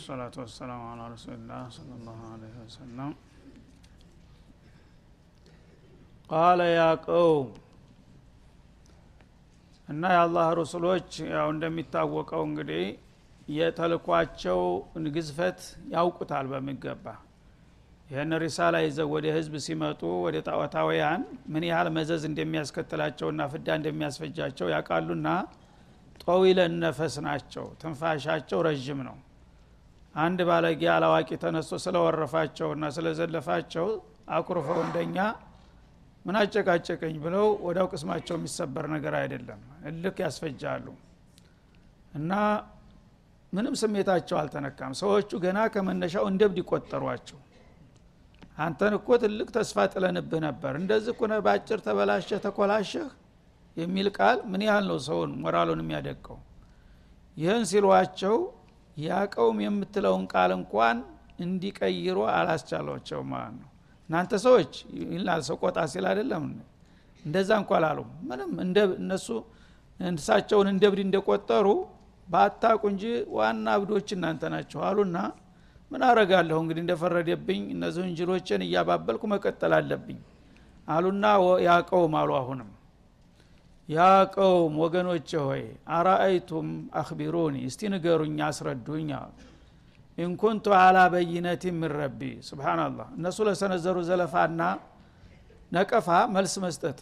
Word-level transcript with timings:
ወሰላቱ 0.00 0.34
ወሰላሙ 0.42 0.82
አላ 0.90 1.00
ረሱሊላህ 1.12 1.62
ሰለ 1.74 1.90
ላሁ 2.04 2.20
አለህ 2.28 2.52
ወሰለም 2.60 3.10
ቃለ 6.30 6.60
ያ 6.70 6.84
ቀውም 7.04 7.48
እና 9.88 10.02
የአላህ 10.14 10.48
ረሱሎች 10.60 11.08
ያው 11.32 11.48
እንደሚታወቀው 11.54 12.42
እንግዲህ 12.48 12.84
የተልኳቸው 13.52 14.60
ግዝፈት 15.08 15.60
ያውቁታል 15.94 16.46
በሚገባ። 16.52 17.06
ይህን 18.10 18.32
ሪሳላ 18.42 18.76
ይዘው 18.84 19.08
ወደ 19.14 19.26
ህዝብ 19.36 19.54
ሲመጡ 19.66 20.02
ወደ 20.24 20.36
ጣዖታውያን 20.48 21.22
ምን 21.52 21.66
ያህል 21.68 21.90
መዘዝ 21.96 22.24
እንደሚያስከትላቸውና 22.30 23.48
ፍዳ 23.52 23.68
እንደሚያስፈጃቸው 23.80 24.70
ያውቃሉና 24.74 25.28
ጦዊለ 26.24 26.60
ነፈስ 26.78 27.16
ናቸው። 27.26 27.66
ትንፋሻቸው 27.82 28.60
ረዥም 28.68 29.02
ነው 29.08 29.18
አንድ 30.14 30.40
ባለጌ 30.48 30.82
አላዋቂ 30.94 31.30
ተነስቶ 31.42 31.74
ስለወረፋቸውና 31.84 32.84
ስለዘለፋቸው 32.96 33.86
አኩርፈው 34.36 34.78
እንደኛ 34.86 35.16
ምን 36.24 36.36
አጨቃጨቀኝ 36.40 37.14
ብለው 37.24 37.46
ወዳው 37.66 37.86
ቅስማቸው 37.92 38.34
የሚሰበር 38.38 38.86
ነገር 38.94 39.14
አይደለም። 39.20 39.60
እልክ 39.90 40.16
ያስፈጃሉ። 40.24 40.86
እና 42.12 42.32
ምንም 43.52 43.74
ስሜታቸው 43.80 44.36
አልተነካም። 44.40 44.92
ሰዎቹ 45.00 45.30
ገና 45.44 45.58
ከመነሻው 45.74 46.24
እንደብድ 46.30 46.58
ይቆጠሯቸው። 46.62 47.38
አንተን 48.58 48.94
እኮ 48.98 49.08
ትልቅ 49.22 49.48
ተስፋ 49.56 49.86
ጥለንብህ 49.92 50.40
ነበር። 50.46 50.72
እንደዚህ 50.80 51.12
ኩነ 51.20 51.34
በአጭር 51.44 51.80
ተበላሸህ 51.86 52.38
ተኮላሸህ 52.46 53.06
የሚል 53.76 54.08
ቃል 54.16 54.38
ምን 54.52 54.62
ያህል 54.68 54.84
ነው 54.90 54.98
ሰውን 55.06 55.30
ሞራሉን 55.42 55.80
የሚያደቀው? 55.84 56.38
ይህን 57.36 57.64
ሲሏቸው 57.70 58.36
ያቀውም 59.02 59.58
የምትለውን 59.64 60.24
ቃል 60.32 60.50
እንኳን 60.58 60.98
እንዲቀይሩ 61.44 62.18
አላስቻሏቸው 62.34 63.20
ማለት 63.32 63.54
ነው። 63.60 63.68
እናንተ 64.08 64.32
ሰዎች 64.46 64.72
ይላል 65.14 65.42
ሰው 65.48 65.56
ቆጣ 65.62 65.78
ሲል 65.92 66.04
አይደለም 66.10 66.44
እንደዛ 67.24 67.50
እንኳ 67.62 67.72
ላሉ 67.84 67.98
ምንም 68.28 68.50
እነሱ 69.00 69.26
እንስሳቸውን 70.00 70.68
እንደ 70.72 70.84
ብድ 70.92 71.00
እንደቆጠሩ 71.04 71.66
ባታቁ 72.28 72.82
እንጂ 72.92 73.04
ዋና 73.36 73.68
እብዶች 73.78 74.08
እናንተ 74.16 74.42
ናቸው 74.54 74.80
አሉና 74.88 75.16
ምን 75.90 76.02
አረጋለሁ 76.08 76.58
እንግዲህ 76.62 76.82
እንደፈረደብኝ 76.84 77.62
እነዚህ 77.74 78.02
እንጅሎችን 78.08 78.60
እያባበልኩ 78.66 79.22
መቀጠል 79.32 79.72
አለብኝ 79.78 80.18
አሉና 80.88 81.24
ያቀውም 81.66 82.14
አሉ 82.20 82.30
አሁንም 82.40 82.68
ያቀውም 83.90 84.74
ወገኖች 84.82 85.30
ሆይ 85.42 85.62
አራአይቱም 85.96 86.68
አክቢሩኒ 87.00 87.56
እስቲ 87.68 87.90
ንገሩኝ 87.92 88.36
አስረዱኝ 88.48 89.08
አሉ። 89.18 89.30
ኢንኩንቱ 90.18 90.66
አላ 90.78 90.98
በይነት 91.12 91.62
ምን 91.74 91.90
ረቢ 91.96 92.20
ስብናላህ 92.48 93.08
እነሱ 93.16 93.38
ለሰነዘሩ 93.48 93.96
ዘለፋና 94.08 94.62
ነቀፋ 95.72 96.06
መልስ 96.34 96.54
መስጠት 96.64 96.98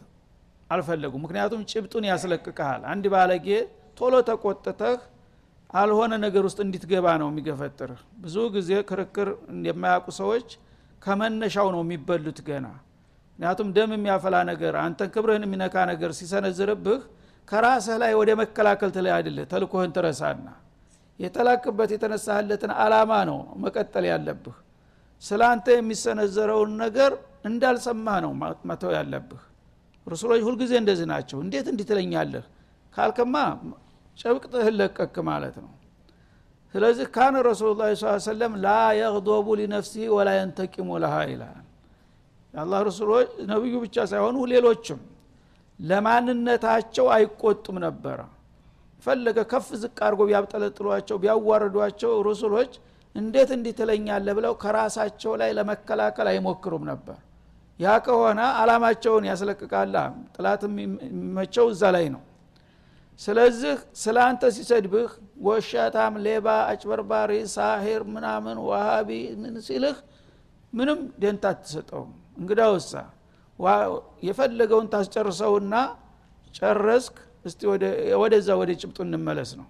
አልፈለጉም። 0.71 1.23
ምክንያቱም 1.25 1.61
ጭብጡን 1.71 2.05
ያስለቅቀሃል። 2.11 2.83
አንድ 2.93 3.05
ባለጌ 3.15 3.47
ቶሎ 3.99 4.15
ተቆጥተህ 4.29 4.99
አልሆነ 5.75 6.13
ነገር 6.25 6.43
ውስጥ 6.49 6.59
እንዲትገባ 6.65 7.07
ነው 7.23 7.29
የሚገፈጥርህ 7.31 8.03
ብዙ 8.23 8.37
ጊዜ 8.55 8.71
ክርክር 8.91 9.29
የማያውቁ 9.69 10.09
ሰዎች 10.21 10.49
ከመነሻው 11.03 11.69
ነው 11.75 11.83
የሚበሉት 11.85 12.39
ገና 12.49 12.67
ምክንያቱም 13.39 13.69
ደም 13.75 13.91
የሚያፈላ 13.95 14.37
ነገር 14.49 14.75
አንተን 14.79 15.11
ክብርህን 15.15 15.45
የሚነካ 15.47 15.75
ነገር 15.91 16.11
ሲሰነዝርብህ 16.19 17.03
ከራስህ 17.49 17.97
ላይ 18.03 18.13
ወደ 18.21 18.31
መከላከል 18.41 18.91
ትላይ 18.97 19.13
አይደለ 19.17 19.39
ተልኮህን 19.53 19.93
ትረሳና። 19.97 20.47
የተላክበት 21.21 21.91
የተነሳህለትን 21.95 22.73
አላማ 22.83 23.13
ነው 23.31 23.39
መቀጠል 23.65 24.05
ያለብህ። 24.11 24.57
ስለ 25.23 25.41
አንተ 25.53 25.67
የሚሰነዘረውን 25.77 26.73
ነገር 26.83 27.13
እንዳልሰማህ 27.45 28.19
ነው 28.25 28.33
መተው 28.71 28.93
ያለብህ። 28.97 29.41
ርሱሎች 30.07 30.43
ሁልጊዜ 30.49 30.75
እንደዚህ 30.83 31.07
ናቸው። 31.13 31.39
እንዴት 31.45 31.67
እንዲትለኛለህ 31.73 32.45
ካልከማ 32.95 33.37
ጨብቅጥህን 34.19 34.77
ለቀክ 34.81 35.17
ማለት 35.31 35.57
ነው። 35.65 35.73
ስለዚህ 36.75 37.07
ካነ 37.15 37.37
ረሱሉ 37.49 37.71
ላ 37.81 37.87
ሰለም 38.27 38.55
ላ 38.65 38.69
የግዶቡ 39.01 39.49
ሊነፍሲህ 39.61 40.07
ወላ 40.17 40.31
የንተቂሙ 40.39 40.99
ለሃ 41.05 41.17
ይላል 41.31 41.65
የአላህ 42.55 42.81
ረሱሎች 42.89 43.31
ነቢዩ 43.51 43.75
ብቻ 43.85 43.97
ሳይሆኑ 44.11 44.37
ሌሎችም 44.53 45.01
ለማንነታቸው 45.81 47.07
አይቆጡም 47.15 47.77
ነበረ። 47.85 48.19
ፈለገ 49.03 49.39
ከፍ 49.51 49.67
ዝቅ 49.83 49.97
አድርጎ 50.07 50.21
ቢያብጠለጥሏቸው 50.29 51.17
ቢያዋርዷቸው 51.23 52.13
ሩሱሎች 52.29 52.73
እንዴት 53.15 53.51
እንዲህ 53.57 53.75
ትለኛለህ 53.79 54.35
ብለው 54.39 54.55
ከራሳቸው 54.63 55.33
ላይ 55.41 55.51
ለመከላከል 55.59 56.29
አይሞክሩም 56.33 56.85
ነበር። 56.91 57.19
ያ 57.81 57.89
ከሆነ 58.05 58.41
አላማቸውን 58.61 59.25
ያስለቅቃላ። 59.31 59.97
ጥላት 60.35 60.63
የሚመቸው 60.67 61.67
እዛ 61.73 61.83
ላይ 61.97 62.07
ነው። 62.15 62.23
ስለዚህ 63.21 63.73
ስለ 64.01 64.17
አንተ 64.27 64.43
ሲሰድብህ 64.57 65.13
ወሻታም 65.47 66.15
ሌባ 66.27 66.49
አጭበርባሪ 66.71 67.33
ሳሄር 67.55 68.03
ምናምን 68.15 68.57
ዋሃቢ 68.69 69.11
ምን 69.41 69.55
ሲልህ 69.67 69.97
ምንም 70.73 71.01
ደንታ 71.23 71.45
አትሰጠውም 71.55 72.11
እንግዳ 72.39 72.61
ውሳ 72.73 72.93
የፈለገውን 74.27 74.87
ታስጨርሰውና 74.93 75.75
ጨረስክ 76.55 77.17
እስቲ 77.45 77.61
ወደዛ 78.21 78.49
ወደ 78.61 78.71
ጭብጡ 78.81 78.99
እንመለስ 79.07 79.51
ነው። 79.61 79.67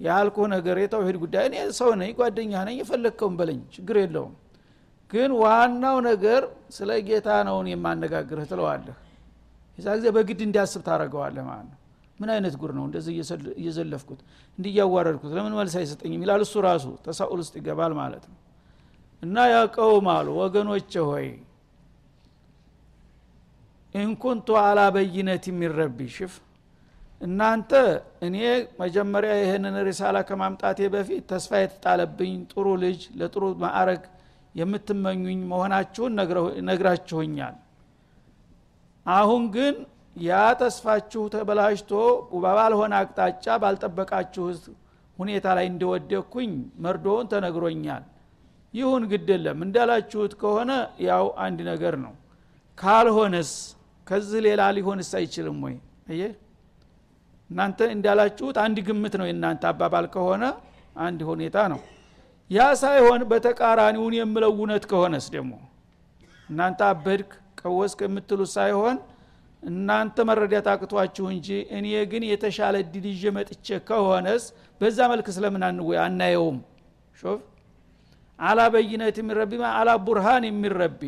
ያልኩ 0.00 0.36
ነገር 0.52 0.76
የተውሂድ 0.82 1.16
ጉዳይ 1.22 1.44
እኔ 1.48 1.56
ሰው 1.78 1.90
ነኝ 2.00 2.10
ጓደኛ 2.18 2.52
ነኝ 2.68 2.76
የፈለግከውን 2.80 3.34
በለኝ 3.40 3.58
ችግር 3.74 3.96
የለውም። 4.02 4.34
ግን 5.10 5.30
ዋናው 5.42 5.96
ነገር 6.08 6.42
ስለ 6.76 6.90
ጌታ 7.08 7.28
ነውን 7.48 7.66
የማነጋግርህ 7.72 8.46
ትለዋለህ። 8.50 8.96
የዛ 9.78 9.88
ጊዜ 9.98 10.08
በግድ 10.16 10.40
እንዲያስብ 10.46 10.82
ታደረገዋለህ 10.86 11.44
ማለት 11.50 11.68
ነው። 11.70 11.76
ምን 12.18 12.30
አይነት 12.34 12.54
ጉር 12.60 12.72
ነው 12.78 12.84
እንደዚህ 12.88 13.12
እየዘለፍኩት 13.60 14.20
እንዲህ 14.58 14.70
እያዋረድኩት 14.74 15.32
ለምን 15.36 15.54
መልስ 15.60 15.74
አይሰጠኝም 15.80 16.22
ይላል። 16.24 16.42
እሱ 16.46 16.54
ራሱ 16.66 16.86
ተሳኡል 17.06 17.40
ውስጥ 17.44 17.54
ይገባል 17.60 17.92
ማለት 18.00 18.24
ነው። 18.30 18.38
እና 19.22 19.36
ያቀውም 19.52 20.06
አሉ 20.14 20.28
ወገኖች 20.42 20.92
ሆይ 21.08 21.28
ኢንኩንቱ 23.94 24.48
አላ 24.60 24.80
በይነት 24.94 25.44
የሚረቢ 25.50 25.98
ሽፍ 26.16 26.34
እናንተ 27.20 27.70
እኔ 28.26 28.36
መጀመሪያ 28.80 29.32
ይህንን 29.40 29.74
ሪሳላ 29.88 30.18
ከማምጣቴ 30.28 30.88
በፊት 30.94 31.24
ተስፋ 31.30 31.52
የተጣለብኝ 31.62 32.34
ጥሩ 32.52 32.66
ልጅ 32.84 33.00
ለጥሩ 33.20 33.42
ማዕረግ 33.62 34.02
የምትመኙኝ 34.54 35.40
መሆናችሁን 35.50 36.14
ነግራችሁኛል። 36.68 37.56
አሁን 39.06 39.42
ግን 39.56 39.74
ያ 40.22 40.30
ተስፋችሁ 40.60 41.22
ተበላሽቶ 41.34 41.92
ባልሆነ 42.44 42.92
አቅጣጫ 43.00 43.46
ባልጠበቃችሁት 43.62 44.62
ሁኔታ 45.18 45.46
ላይ 45.58 45.66
እንደወደኩኝ 45.70 46.50
መርዶውን 46.84 47.28
ተነግሮኛል። 47.32 48.04
ይሁን 48.74 49.04
ግድ 49.12 49.28
የለም። 49.34 49.60
እንዳላችሁት 49.66 50.32
ከሆነ 50.40 50.70
ያው 51.06 51.24
አንድ 51.44 51.60
ነገር 51.70 51.94
ነው። 52.04 52.12
ካልሆነስ 52.78 53.52
ከዚህ 54.10 54.40
ሌላ 54.46 54.62
ሊሆንስ 54.76 55.10
አይችልም 55.18 55.58
ወይ? 55.64 55.74
አየ 56.10 56.22
እናንተ 57.50 57.78
እንዳላችሁት 57.94 58.56
አንድ 58.64 58.76
ግምት 58.88 59.14
ነው 59.20 59.26
የእናንተ 59.28 59.62
አባባል 59.70 60.06
ከሆነ 60.14 60.44
አንድ 60.96 61.20
ሁኔታ 61.30 61.56
ነው። 61.72 61.80
ያ 62.50 62.60
ሳይሆን 62.80 63.20
በተቃራኒውን 63.30 64.14
የምለው 64.18 64.52
እውነት 64.56 64.84
ከሆነስ 64.90 65.26
ደግሞ 65.34 65.52
እናንተ 66.48 66.80
አበድክ 66.88 67.30
ቀወስክ 67.60 68.00
የምትሉት 68.06 68.50
ሳይሆን 68.56 68.96
እናንተ 69.62 70.16
መረዳት 70.28 70.66
አቅቷችሁ 70.72 71.24
እንጂ 71.34 71.48
እኔ 71.76 71.86
ግን 72.12 72.22
የተሻለ 72.30 72.76
እድል 72.84 73.06
መጥቼ 73.36 73.78
ከሆነስ 73.88 74.44
በዛ 74.80 74.98
መልክ 75.12 75.26
ስለምን 75.36 75.64
አናየውም። 76.04 76.58
ሾፍ? 77.16 77.40
አላ 78.38 78.60
በይነት 78.74 79.16
የሚረቢ 79.20 79.52
አላ 79.72 79.90
ቡርሃን 80.06 80.44
የሚረቢ 80.48 81.00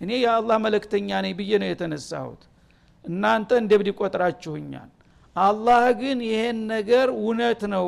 እኔ 0.00 0.10
የአላህ 0.22 0.56
መለክተኛ 0.66 1.08
ነኝ 1.24 1.32
ብዬ 1.38 1.52
ነው 1.62 1.68
የተነሳሁት 1.70 2.42
እናንተ 3.08 3.50
እንደ 3.60 3.72
ብድ 3.80 3.88
ቆጥራችሁኛል 4.00 4.88
አላህ 5.36 5.84
ግን 6.00 6.18
ይሄን 6.28 6.58
ነገር 6.72 7.08
እውነት 7.16 7.60
ነው 7.74 7.86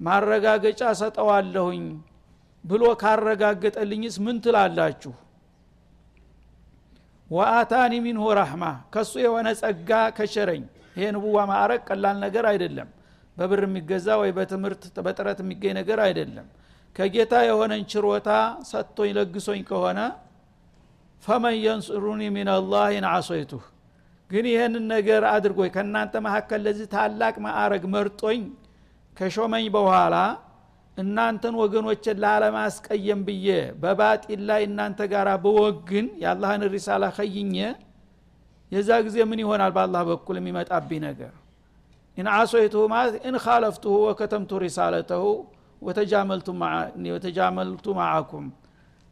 ማረጋገጫ 0.00 0.82
ሰጠዋለሁኝ 1.00 1.84
ብሎ 2.64 2.82
ካረጋገጠልኝስ 3.02 4.16
ምን 4.24 4.36
ትላላችሁ? 4.44 5.12
ወአታኒ 7.30 7.92
ሚንሁ 8.04 8.24
ረሕማ 8.38 8.64
ከሱ 8.94 9.12
የሆነ 9.24 9.48
ጸጋ 9.60 9.90
ከሸረኝ። 10.16 10.64
ይሄ 10.96 11.06
ንቡዋ 11.14 11.38
ማዕረግ 11.50 11.80
ቀላል 11.88 12.16
ነገር 12.24 12.44
አይደለም። 12.52 12.88
በብር 13.36 13.62
የሚገዛ 13.66 14.08
ወይ 14.20 14.30
በትምህርት 14.36 14.84
በጥረት 15.06 15.38
የሚገኝ 15.44 15.72
ነገር 15.80 15.98
አይደለም። 16.06 16.46
ከጌታ 16.96 17.34
የሆነን 17.48 17.82
ችሮታ 17.90 18.28
ሰጥቶኝ 18.70 19.10
ለግሶኝ 19.18 19.62
ከሆነ 19.70 19.98
ፈመን 21.22 21.56
የንስሩኒ 21.64 22.22
ሚንላህ 22.36 22.86
ኢንዓሶይቱህ 22.98 23.64
ግን 24.30 24.44
ይህንን 24.50 24.84
ነገር 24.94 25.22
አድርጎ 25.32 25.58
ከእናንተ 25.74 26.14
መካከል 26.26 26.60
ለዚህ 26.66 26.86
ታላቅ 26.94 27.34
ማዕረግ 27.44 27.84
መርጦኝ 27.94 28.40
ከሾመኝ 29.16 29.66
በኋላ 29.76 30.16
እናንተን 30.96 31.54
ወገኖችን 31.60 32.16
ላለማስቀየም 32.24 33.20
ብዬ 33.26 33.48
በ 33.82 34.05
باطل 34.05 34.40
ላይ 34.50 34.60
እናንተ 34.68 35.00
ጋር 35.12 35.28
ብወግን 35.44 36.06
የአላህን 36.22 36.62
رسالة 36.74 37.04
ከይኘ 37.16 37.56
የዛ 38.72 38.90
ጊዜ 39.06 39.16
ምን 39.30 39.40
ይሆናል? 39.42 39.72
በአላህ 39.76 40.02
በኩል 40.10 40.36
የሚመጣብኝ 40.40 41.00
ነገር። 41.08 41.32
إن 42.16 42.28
عصيته 42.34 42.82
ማለት 42.94 43.14
إن 43.28 43.36
خالفته 43.44 43.94
وكتمت 44.06 44.50
رسالته 44.64 45.24
وتجاملت 45.82 46.48
معكم 47.98 48.46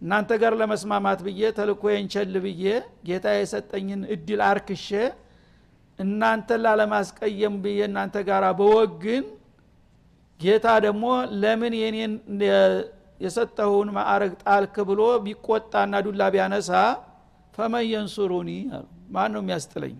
እናንተ 0.00 0.30
ጋር 0.42 0.52
ለመስማማት 0.60 1.20
ብዬ 1.26 1.50
ተልኮዬን 1.58 2.06
ቸል 2.14 2.34
ብዬ 2.44 2.64
ጌታ 3.08 3.26
የሰጠኝን 3.36 4.02
እድል 4.14 4.40
አርክሼ 4.48 4.88
እናንተን 5.98 6.60
ላለማስቀየም 6.64 7.56
ብዬ 7.64 7.80
እናንተ 7.88 8.16
ጋር 8.28 8.44
ብወግን 8.58 9.24
ጌታ 10.40 10.66
ደግሞ 10.86 11.04
ለምን 11.42 11.74
የኔን 11.80 12.14
የሰጠውን 13.20 13.88
ማዕረግ 13.96 14.32
ጣልክ 14.42 14.76
ብሎ 14.88 15.02
ቢቆጣና 15.26 15.94
ዱላ 16.06 16.22
ቢያነሳ 16.34 16.70
فمن 17.54 17.84
ينصرني 17.90 18.50
አሉ። 18.76 18.84
ማን 19.14 19.30
ነው 19.34 19.40
የሚያስጥለኝ? 19.42 19.94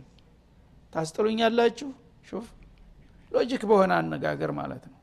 ታስጥሉኛላችሁ? 0.92 1.88
شوف 2.28 2.46
logic 3.32 3.62
በሆነ 3.70 3.92
አነጋገር 4.00 4.50
ማለት 4.58 4.82
ነው። 4.90 4.98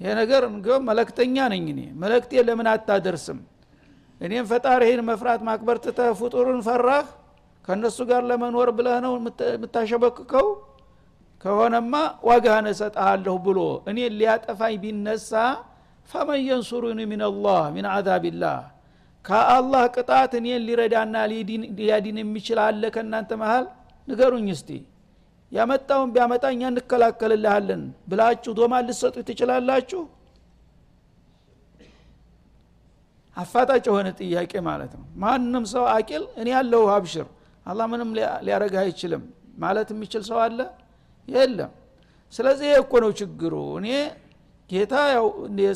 ይሄ 0.00 0.10
ነገር 0.20 0.42
መልክተኛ 0.88 1.36
ነኝ 1.52 1.64
እኔ። 1.74 1.80
መልክቴን 2.02 2.42
ለምን 2.48 2.68
አታደርስም 2.72 3.38
እኔም 4.20 4.46
ፈጣሪህን 4.50 5.00
መፍራት 5.08 5.40
ማክበር 5.48 5.76
ትተህ 5.84 6.10
ፍጡርን 6.20 6.60
ፈራህ? 6.66 7.06
ከእነሱ 7.68 7.98
ጋር 8.10 8.22
ለመኖር 8.30 8.68
ብለህ 8.76 8.96
ነው 9.04 9.12
የምታሸበክከው 9.52 10.46
ከሆነማ 11.44 11.94
ዋጋህን 12.28 12.66
እሰጠሃለሁ 12.70 13.34
ብሎ 13.46 13.58
እኔ 13.90 13.98
ሊያጠፋኝ 14.18 14.74
ቢነሳ 14.82 15.32
ፈመን 16.10 16.40
የንሱሩኒ 16.46 17.00
ሚንላህ 17.10 17.62
ሚን 17.74 17.86
አዛቢላህ 17.92 18.58
ከአላህ 19.24 19.82
ቅጣት 19.94 20.32
እኔን 20.38 20.62
ሊረዳና 20.66 21.14
ሊያዲን 21.78 22.18
የሚችል 22.22 22.58
አለ 22.64 22.82
ከእናንተ 22.94 23.30
መሃል? 23.40 23.66
ንገሩኝ 24.08 24.46
እስቲ። 24.54 24.70
ያመጣውን 25.52 26.08
ቢያመጣ 26.14 26.44
እኛ 26.54 26.62
እንከላከልልሃለን 26.72 27.82
ብላችሁ 28.10 28.52
ዶማ 28.58 28.74
ልሰጡ 28.86 29.16
ትችላላችሁ 29.28 30.00
አፋጣጭ 33.38 33.84
የሆነ 33.88 34.08
ጥያቄ 34.20 34.52
ማለት 34.68 34.92
ነው። 34.96 35.04
ማንም 35.22 35.64
ሰው 35.72 35.84
አቂል 35.94 36.24
እኔ 36.40 36.48
ያለው 36.54 36.82
አብሽር 36.94 37.26
አላህ 37.66 37.86
ምንም 37.92 38.10
ሊያረግ 38.46 38.74
አይችልም 38.82 39.22
ማለት 39.58 39.88
የሚችል 39.92 40.22
ሰው 40.28 40.38
አለ? 40.44 40.58
የለም። 41.28 41.72
ስለዚህ 42.32 42.70
እኮ 42.82 42.92
ነው 43.04 43.10
ችግሩ። 43.20 43.54
እኔ 43.80 43.88
ጌታ 44.70 44.94
ያው 45.14 45.26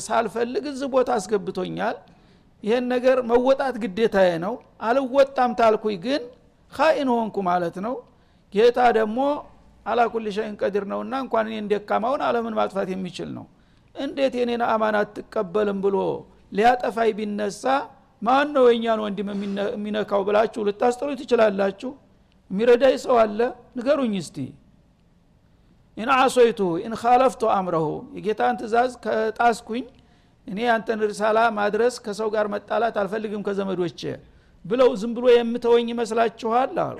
ሳልፈልግ 0.07 0.63
እዚህ 0.71 0.87
ቦታ 0.95 1.09
አስገብቶኛል። 1.17 1.95
ይህን 2.63 2.85
ነገር 2.93 3.17
መወጣት 3.29 3.75
ግዴታዬ 3.83 4.29
ነው። 4.43 4.53
አልወጣም 4.87 5.51
ታልኩኝ 5.59 5.97
ግን 6.05 6.21
ካኢን 6.71 7.09
ሆንኩ 7.13 7.37
ማለት 7.49 7.75
ነው። 7.85 7.95
ጌታ 8.53 8.79
ደግሞ 8.99 9.19
አላኩል 9.85 10.25
ሸይን 10.35 10.53
ቀዲር 10.61 10.83
ነውና 10.91 11.13
እንኳን 11.23 11.45
እኔ 11.49 11.55
እንደካማውን 11.63 12.21
አለምን 12.27 12.55
ማጥፋት 12.59 12.89
የሚችል 12.93 13.29
ነው። 13.37 13.45
እንዴት 13.95 14.33
የኔን 14.39 14.61
أمانة 14.67 14.97
አትቀበልም 15.03 15.79
ብሎ 15.85 15.97
ሊያጠፋኝ 16.53 17.11
ቢነሳ 17.17 17.63
ማን 18.21 18.47
ነው 18.55 18.65
የእኛን 18.67 18.99
ወንድም 19.05 19.29
የሚነካው 19.31 20.21
ብላችሁ 20.27 20.61
ልታስጥሉ 20.67 21.09
ትችላላችሁ? 21.21 21.91
የሚረዳኝ 22.51 22.95
ሰው 23.03 23.15
አለ? 23.21 23.39
ንገሩኝ 23.77 24.13
እስቲ። 24.21 24.37
إن 25.97 26.09
عصيت 26.15 26.61
إن 26.83 26.93
خالفت 27.01 27.41
أمره። 27.55 27.87
የጌታን 28.17 28.55
ትእዛዝ 28.59 28.91
ከጣስኩኝ 29.03 29.83
እኔ 30.47 30.59
አንተን 30.73 31.01
رسالة 31.03 31.39
ማድረስ 31.59 31.95
ከሰው 32.05 32.29
ጋር 32.33 32.45
መጣላት 32.53 32.95
አልፈልግም 33.01 33.41
ከዘመዶቼ 33.47 34.01
ብለው 34.65 34.89
ዝም 35.01 35.11
ብሎ 35.17 35.25
የምተወኝ 35.33 35.87
ይመስላችኋል? 35.93 36.73
አሉ። 36.85 36.97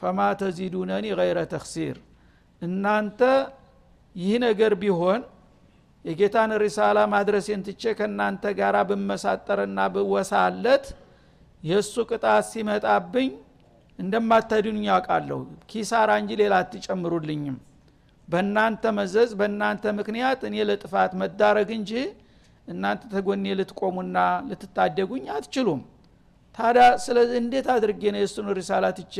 فما 0.00 0.20
تزيدونني 0.40 1.06
غير 1.18 1.38
تخسير 1.52 1.96
እናንተ 2.62 3.20
ይህ 4.16 4.34
ነገር 4.44 4.72
ቢሆን 4.82 5.20
የጌታን 6.04 6.50
ሪሳላ 6.62 6.98
ማድረሴን 7.12 7.60
ትቼ 7.66 7.92
ከእናንተ 7.98 8.44
ጋር 8.58 8.76
ብመሳጠርና 8.88 9.78
ብወሳለት 9.94 10.86
የእሱ 11.62 11.94
ቅጣት 12.10 12.44
ሲመጣብኝ 12.50 13.30
እንደማታድኑኝ 13.98 14.84
ያውቃለሁ 14.90 15.38
ኪሳራ 15.70 16.10
እንጂ 16.22 16.30
ሌላ 16.40 16.54
አትጨምሩልኝም። 16.62 17.56
በእናንተ 18.28 18.92
መዘዝ 18.98 19.30
በእናንተ 19.40 19.92
ምክንያት 19.98 20.40
እኔ 20.48 20.56
ለጥፋት 20.68 21.12
መዳረግ 21.22 21.68
እንጂ 21.78 21.92
እናንተ 22.68 23.02
ተጎኔ 23.12 23.46
ልትቆሙና 23.58 24.18
ልትታደጉኝ 24.48 25.26
አትችሉም። 25.34 25.80
ታዲያ 26.58 26.84
ስለዚህ 27.04 27.36
እንዴት 27.42 27.66
አድርጌ 27.74 28.02
ነው 28.14 28.20
የእሱን 28.22 28.48
ሪሳላ 28.58 28.86
ትቼ 28.98 29.16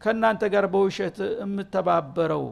ከእናንተ 0.00 0.42
ጋር 0.52 0.64
በውሸት 0.72 1.16
የምተባበረው? 1.42 2.44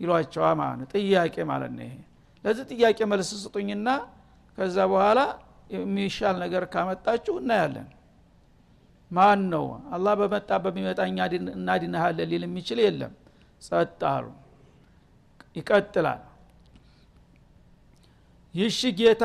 ይሏቸዋ 0.00 0.46
ማለት 0.60 0.90
ጥያቄ 0.96 1.36
ማለት 1.50 1.72
ነው 1.76 1.84
ይሄ 1.86 1.94
ለዚህ 2.44 2.64
ጥያቄ 2.72 2.98
መልስ 3.10 3.30
ስጡኝና 3.42 3.88
ከዛ 4.58 4.76
በኋላ 4.92 5.20
የሚሻል 5.70 6.36
ነገር 6.44 6.64
ካመጣችሁ 6.72 7.34
እናያለን። 7.40 7.88
ማን 9.10 9.40
ነው 9.52 9.64
አላህ 9.94 10.14
በመጣ 10.20 10.50
በሚመጣ 10.64 10.98
እናድንሃለን 11.56 12.28
ሊል 12.30 12.44
የሚችል 12.46 12.78
የለም። 12.84 13.12
ጸጥ 13.62 14.00
ይቀጥላል። 15.56 16.20
ይሽ 18.54 18.78
ጌታ 18.98 19.24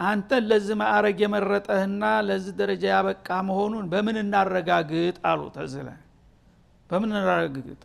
አንተን 0.00 0.44
ለዚህ 0.50 0.76
ማዕረግ 0.80 1.18
የመረጠህና 1.22 2.04
ለዚህ 2.26 2.52
ደረጃ 2.60 2.84
ያበቃ 2.92 3.28
መሆኑን 3.48 3.86
በምን 3.92 4.16
እናረጋግጥ 4.22 5.16
አሉ 5.30 5.40
ተዝለ። 5.56 5.88
በምን 6.90 7.10
እናረጋግጥ? 7.12 7.80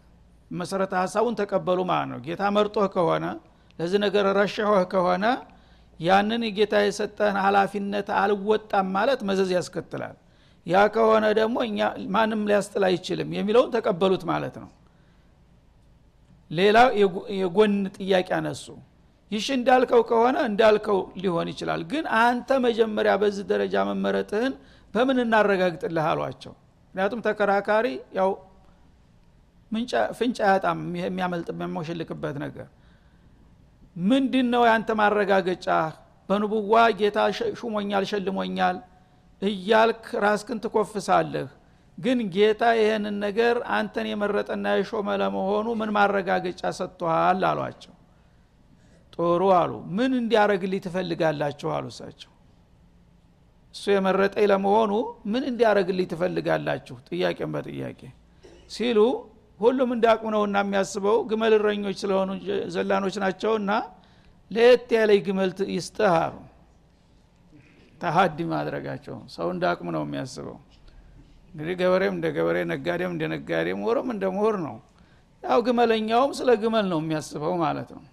መሰረተ 0.52 0.94
ሀሳቡን 1.02 1.36
ተቀበሉ 1.40 1.80
ማለት 1.90 2.08
ነው። 2.12 2.20
ጌታ 2.26 2.44
መርጦህ 2.56 2.88
ከሆነ 2.96 3.26
ለዚህ 3.80 4.00
ነገር 4.06 4.26
ረሻሆህ 4.38 4.84
ከሆነ 4.92 5.26
ያንን 6.00 6.44
ጌታ 6.58 6.76
የሰጠህን 6.84 7.38
ሀላፊነት 7.44 8.08
አልወጣም 8.22 8.88
ማለት 8.96 9.20
መዘዝ 9.30 9.50
ያስከትላል። 9.56 10.16
ያ 10.66 10.82
ከሆነ 10.96 11.26
ደግሞ 11.40 11.58
ማንም 12.16 12.42
ሊያስጥል 12.50 12.84
አይችልም 12.90 13.30
የሚለውን 13.38 13.70
ተቀበሉት 13.76 14.24
ማለት 14.32 14.56
ነው። 14.62 14.70
ሌላው 16.52 16.88
የጎን 17.40 17.74
ጥያቄ 17.98 18.30
አነሱ። 18.40 18.66
ይሽ 19.32 19.48
እንዳልከው 19.56 20.02
ከሆነ 20.10 20.38
እንዳልከው 20.50 21.00
ሊሆን 21.22 21.48
ይችላል 21.54 21.82
ግን 21.92 22.06
አንተ 22.22 22.60
መጀመሪያ 22.66 23.14
በዚህ 23.22 23.46
ደረጃ 23.52 23.76
መመረጥህን 23.90 24.54
በምን 24.94 25.20
እናረጋግጥልህ 25.24 26.08
አሏቸው። 26.12 26.54
ምክንያቱም 26.88 27.22
ተከራካሪ 27.28 27.88
ያው 28.18 28.32
ፍንጭ 30.18 30.38
አያጣም 30.48 30.82
የሚያመልጥ 31.02 31.48
የሚያሞሽልቅበት 31.54 32.36
ነገር 32.44 32.68
ምንድን 33.96 34.48
ነው 34.54 34.64
ያንተ 34.70 34.90
ማረጋገጫ? 35.00 35.68
በንቡዋ 36.30 36.74
ጌታ 37.00 37.18
ሹሞኛል 37.60 38.04
ሸልሞኛል 38.12 38.78
እያልክ 39.42 40.04
ራስክን 40.24 40.60
ትኮፍሳለህ። 40.64 41.50
ግን 41.98 42.20
ጌታ 42.36 42.62
ይህንን 42.80 43.16
ነገር 43.26 43.56
አንተን 43.78 44.06
የመረጠና 44.12 44.68
የሾመ 44.76 45.08
ለመሆኑ 45.22 45.68
ምን 45.80 45.90
ማረጋገጫ 45.98 46.62
ሰጥቶሃል? 46.80 47.42
አሏቸው። 47.50 47.94
ጥሩ 49.14 49.42
አሉ። 49.60 49.72
ምን 49.98 50.12
እንዲያረግልኝ 50.22 50.82
ትፈልጋላችሁ? 50.86 51.68
አሉ 51.76 51.86
እሳቸው። 51.94 52.32
እሱ 53.76 53.86
የመረጠኝ 53.96 54.46
ለመሆኑ 54.52 54.92
ምን 55.32 55.44
እንዲያረግልኝ 55.52 56.08
ትፈልጋላችሁ? 56.12 56.96
ጥያቄን 57.10 57.52
በጥያቄ 57.56 58.02
ሲሉ 58.72 59.00
ሁሉም 59.60 59.90
እንዳቅሙ 59.96 60.30
ነውና 60.36 60.58
የሚያስበው 60.64 61.18
ግመል 61.30 61.54
እረኞች 61.58 61.98
ስለሆኑ 62.04 62.30
ዘላኖች 62.76 63.16
ናቸውና 63.24 63.72
ለየት 64.52 64.90
ያለይ 64.98 65.20
ግመል 65.28 65.52
ይስጥህ 65.76 66.14
አሉ። 66.18 66.36
ተሀዲ 68.02 68.38
ማድረጋቸው 68.52 69.18
ሰው 69.36 69.48
እንዳቅሙ 69.54 69.88
ነው 69.96 70.04
የሚያስበው። 70.06 70.58
እንግዲህ 71.52 71.76
ገበሬም 71.82 72.14
እንደ 72.18 72.28
ገበሬ 72.36 72.58
ነጋዴም 72.72 73.12
እንደ 73.16 73.24
ነጋዴ 73.34 73.68
ምሁርም 73.80 74.08
እንደ 74.14 74.26
ምሁር 74.36 74.56
ነው። 74.66 74.76
ያው 75.44 75.60
ግመለኛውም 75.68 76.32
ስለ 76.40 76.50
ግመል 76.64 76.86
ነው 76.92 77.00
የሚያስበው 77.04 77.54
ማለት 77.64 77.90
ነው። 77.96 78.04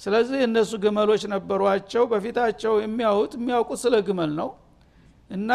ስለዚህ 0.00 0.38
እነሱ 0.46 0.72
ግመሎች 0.84 1.22
ነበሯቸው 1.32 2.04
በፊታቸው 2.12 2.72
የሚያዩት 2.84 3.32
የሚያውቁት 3.38 3.80
ስለ 3.84 3.96
ግመል 4.08 4.32
ነው። 4.40 4.48
እና 5.30 5.50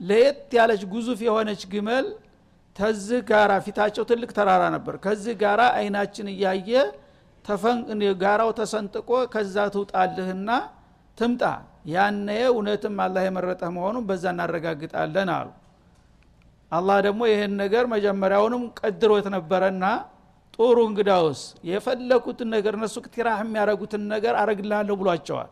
ለየት 0.00 0.52
ያለች 0.58 0.82
ጉዙፍ 0.92 1.20
የሆነች 1.26 1.62
ግመል 1.72 2.06
ተዝህ 2.76 3.20
ጋራ 3.28 3.52
ፊታቸው 3.64 4.04
ትልቅ 4.10 4.30
ተራራ 4.36 4.62
ነበር። 4.74 4.94
ከዚህ 5.04 5.34
ጋራ 5.42 5.62
አይናችን 5.78 6.28
እያየ 6.34 6.70
ጋራው 8.22 8.50
ተሰንጥቆ 8.58 9.10
ከዛ 9.32 9.56
ትውጣልህና 9.74 10.50
ትምጣ። 11.18 11.42
ያነ 11.92 12.28
እውነትም 12.50 12.96
አላህ 13.04 13.22
የመረጠህ 13.26 13.70
መሆኑን 13.76 14.04
በዛ 14.08 14.24
እናረጋግጣለን 14.34 15.30
አሉ። 15.36 15.48
አላህ 16.72 16.98
ደግሞ 17.06 17.22
ይህን 17.30 17.54
ነገር 17.62 17.84
መጀመሪያውንም 17.94 18.62
ቀድሮት 18.80 19.26
ነበረና 19.34 19.84
ጥሩ 20.56 20.78
እንግዳውስ 20.88 21.40
የፈለኩትን 21.68 22.48
ነገር 22.54 22.74
እነሱ 22.78 22.96
ክትራህ 23.04 23.40
የሚያደረጉትን 23.44 24.02
ነገር 24.14 24.34
አረግልሃለሁ 24.40 24.94
ብሏቸዋል። 25.00 25.50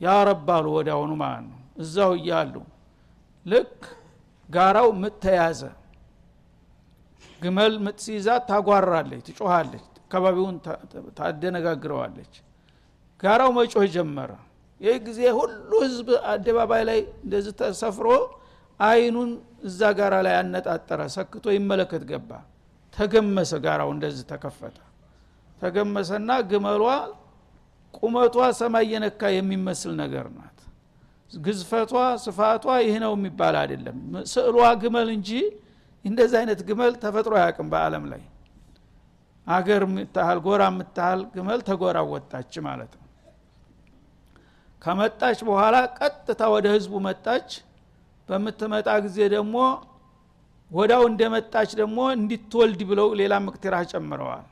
ያ 0.00 0.14
ረባሉ 0.28 0.66
ወዲያውኑ 0.76 1.12
ማለት 1.22 1.44
ነው። 1.50 1.58
እዛው 1.76 2.12
እያሉ 2.18 2.54
ልክ 3.46 3.76
ጋራው 4.48 4.88
ምጥ 5.02 5.14
ተያዘ። 5.24 5.60
ግመል 7.42 7.74
ምጥ 7.84 7.98
ሲይዛት 8.04 8.42
ታጓራለች 8.50 9.22
ትጮሃለች 9.28 9.84
አካባቢውን 10.02 10.56
ታደነጋግረዋለች። 11.18 12.32
ጋራው 13.22 13.50
መጮህ 13.56 13.86
ጀመረ። 13.94 14.30
ይህ 14.80 14.96
ጊዜ 15.06 15.20
ሁሉ 15.38 15.70
ህዝብ 15.84 16.08
አደባባይ 16.32 16.82
ላይ 16.88 17.00
እንደዚህ 17.24 17.52
ተሰፍሮ 17.60 18.06
አይኑን 18.80 19.30
እዛ 19.68 19.80
ጋራ 19.98 20.14
ላይ 20.26 20.34
አነጣጠረ 20.38 21.00
ሰክቶ 21.16 21.44
ይመለከት 21.56 22.02
ገባ። 22.10 22.30
ተገመሰ 22.96 23.52
ጋራው 23.64 23.90
እንደዚህ 23.94 24.24
ተከፈተ። 24.32 24.78
ተገመሰና 25.62 26.30
ግመሏ 26.50 26.84
ቁመቷ 27.94 28.36
ሰማይ 28.60 28.86
የነካ 28.92 29.22
የሚመስል 29.36 29.92
ነገር 30.02 30.26
ናት 30.36 30.58
ግዝፈቷ 31.32 31.92
ስፋቷ 32.24 32.64
ይህ 32.82 32.96
ነው 33.04 33.12
የሚባል 33.16 33.56
አይደለም። 33.60 33.98
ስዕሏ 34.32 34.58
ግመል 34.82 35.08
እንጂ 35.16 35.30
እንደዚህ 36.04 36.36
አይነት 36.40 36.60
ግመል 36.68 36.92
ተፈጥሮ 37.02 37.34
አያውቅም 37.40 37.68
በአለም 37.72 38.04
ላይ። 38.12 38.22
አገር 39.46 39.82
የምታህል 39.86 40.38
ጎራ 40.44 40.62
የምታህል 40.70 41.20
ግመል 41.34 41.60
ተጎራ 41.68 41.98
ወጣች 42.12 42.54
ማለት 42.66 42.92
ነው። 42.92 43.06
ከመጣች 44.82 45.40
በኋላ 45.48 45.76
ቀጥታ 45.98 46.42
ወደ 46.54 46.66
ህዝቡ 46.74 46.94
መጣች። 47.06 47.48
በምትመጣ 48.28 48.88
ጊዜ 49.04 49.18
ደግሞ 49.34 49.56
ወዳው 50.70 51.02
እንደመጣች 51.10 51.70
ደግሞ 51.80 51.98
እንዲትወልድ 52.16 52.80
ብለው 52.90 53.08
ሌላ 53.20 53.34
ምቅትራ 53.46 53.74
ጨምረዋል። 53.90 54.44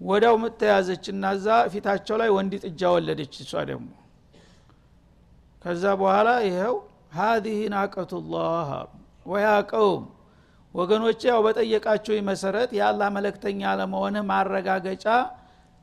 ወዳው 0.00 0.36
ምተያዘች 0.42 1.04
እና 1.12 1.32
እዛ 1.36 1.46
ፊታቸው 1.72 2.16
ላይ 2.20 2.30
ወንድ 2.36 2.52
ጥጃ 2.64 2.82
ወለደች 2.94 3.34
እሷ 3.42 3.52
ደግሞ 3.70 3.88
ከዛ 5.64 5.84
በኋላ 6.00 6.28
ይኸው 6.46 6.74
ሀዚህ 7.16 7.58
ናቀቱላህ 7.74 8.68
ወያ 9.26 9.48
ቀውም 9.70 10.04
ያው 11.24 11.38
በጠየቃቸው 11.46 12.14
መሰረት 12.28 12.70
የአላህ 12.78 13.08
መለክተኛ 13.16 13.60
ለመሆንህ 13.80 14.24
ማረጋገጫ 14.30 15.06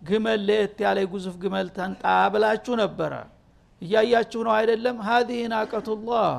ግመል 0.01 0.41
ለየት 0.47 0.77
ያለ 0.85 0.99
ጉዙፍ 1.11 1.35
ግመል 1.43 1.67
ተንጣ 1.77 2.03
ብላችሁ 2.33 2.73
ነበረ። 2.81 3.13
እያያችሁ 3.81 4.39
ነው 4.47 4.53
አይደለም? 4.57 4.97
ሀዚህ 5.07 5.39
ናቀቱላህ 5.53 6.29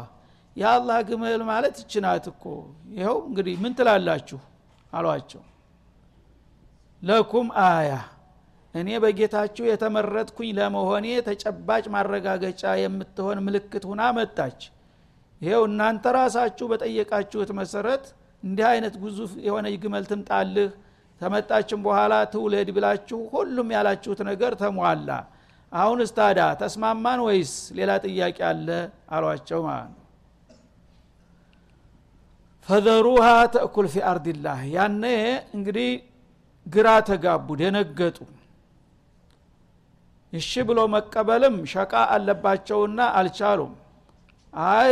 የአላህ 0.56 0.98
ግመል 1.08 1.42
ማለት 1.50 1.74
ይችናት 1.82 2.24
እኮ። 2.32 2.44
ይኸው 2.92 3.18
እንግዲህ 3.28 3.54
ምን 3.62 3.72
ትላላችሁ? 3.78 4.38
አሏቸው። 4.92 5.42
ለኩም 7.02 7.48
አያ 7.66 7.90
እኔ 8.74 8.88
በጌታችሁ 9.02 9.64
የተመረጥኩኝ 9.68 10.50
ለመሆኔ 10.58 11.06
ተጨባጭ 11.28 11.84
ማረጋገጫ 11.94 12.62
የምትሆን 12.80 13.38
ምልክት 13.46 13.84
ሁና 13.90 14.02
መጣች። 14.18 14.60
ይሄው 15.42 15.62
እናንተ 15.68 16.04
ራሳችሁ 16.16 16.66
በጠየቃችሁት 16.70 17.50
መሰረት 17.58 18.04
እንዲህ 18.42 18.66
አይነት 18.72 18.94
ግዙፍ 19.02 19.32
የሆነ 19.46 19.66
ግመል 19.82 20.04
ትምጣልህ 20.10 20.70
ተመጣችን 21.20 21.80
በኋላ 21.84 22.14
ትውለድ 22.32 22.68
ብላችሁ 22.76 23.20
ሁሉም 23.32 23.68
ያላችሁት 23.76 24.20
ነገር 24.30 24.52
ተሟላ። 24.60 25.10
አሁን 25.72 25.98
እስታዳ 26.04 26.40
ተስማማን 26.60 27.20
ወይስ 27.26 27.54
ሌላ 27.78 27.90
ጥያቄ 28.04 28.38
አለ? 28.50 28.68
አሏቸው 29.10 29.60
ማለት 29.66 29.90
ነው። 29.90 30.04
ፈዘሩሃ 32.68 33.26
ተእኩል 33.54 33.86
ፊ 33.92 34.02
አርድላህ 34.10 34.60
ያነ 34.72 35.04
እንግዲህ 35.56 35.90
ግራ 36.66 36.88
ተጋቡ 37.08 37.46
ደነገጡ 37.60 38.16
እሺ 40.32 40.50
ብሎ 40.68 40.78
መቀበልም 40.94 41.56
ሸቃ 41.72 41.92
አለባቸውና 42.14 43.00
አልቻሉም። 43.18 43.72
አይ 44.72 44.90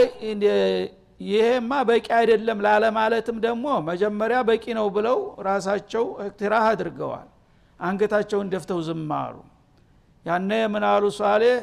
ይሄማ 1.21 1.71
በቂ 1.89 2.07
አይደለም 2.19 2.59
ላለማለትም 2.65 3.37
ደግሞ 3.45 3.67
መጀመሪያ 3.89 4.39
በቂ 4.49 4.65
ነው 4.79 4.87
ብለው 4.97 5.19
ራሳቸው 5.47 6.05
እክትራህ 6.25 6.65
አድርገዋል። 6.71 7.29
አንገታቸውን 7.81 8.51
ደፍተው 8.53 8.81
ዝም 8.87 9.11
አሉ። 9.19 9.37
ያነ 10.25 10.51
ምናሉ 10.75 11.05
ሷሌህ 11.17 11.57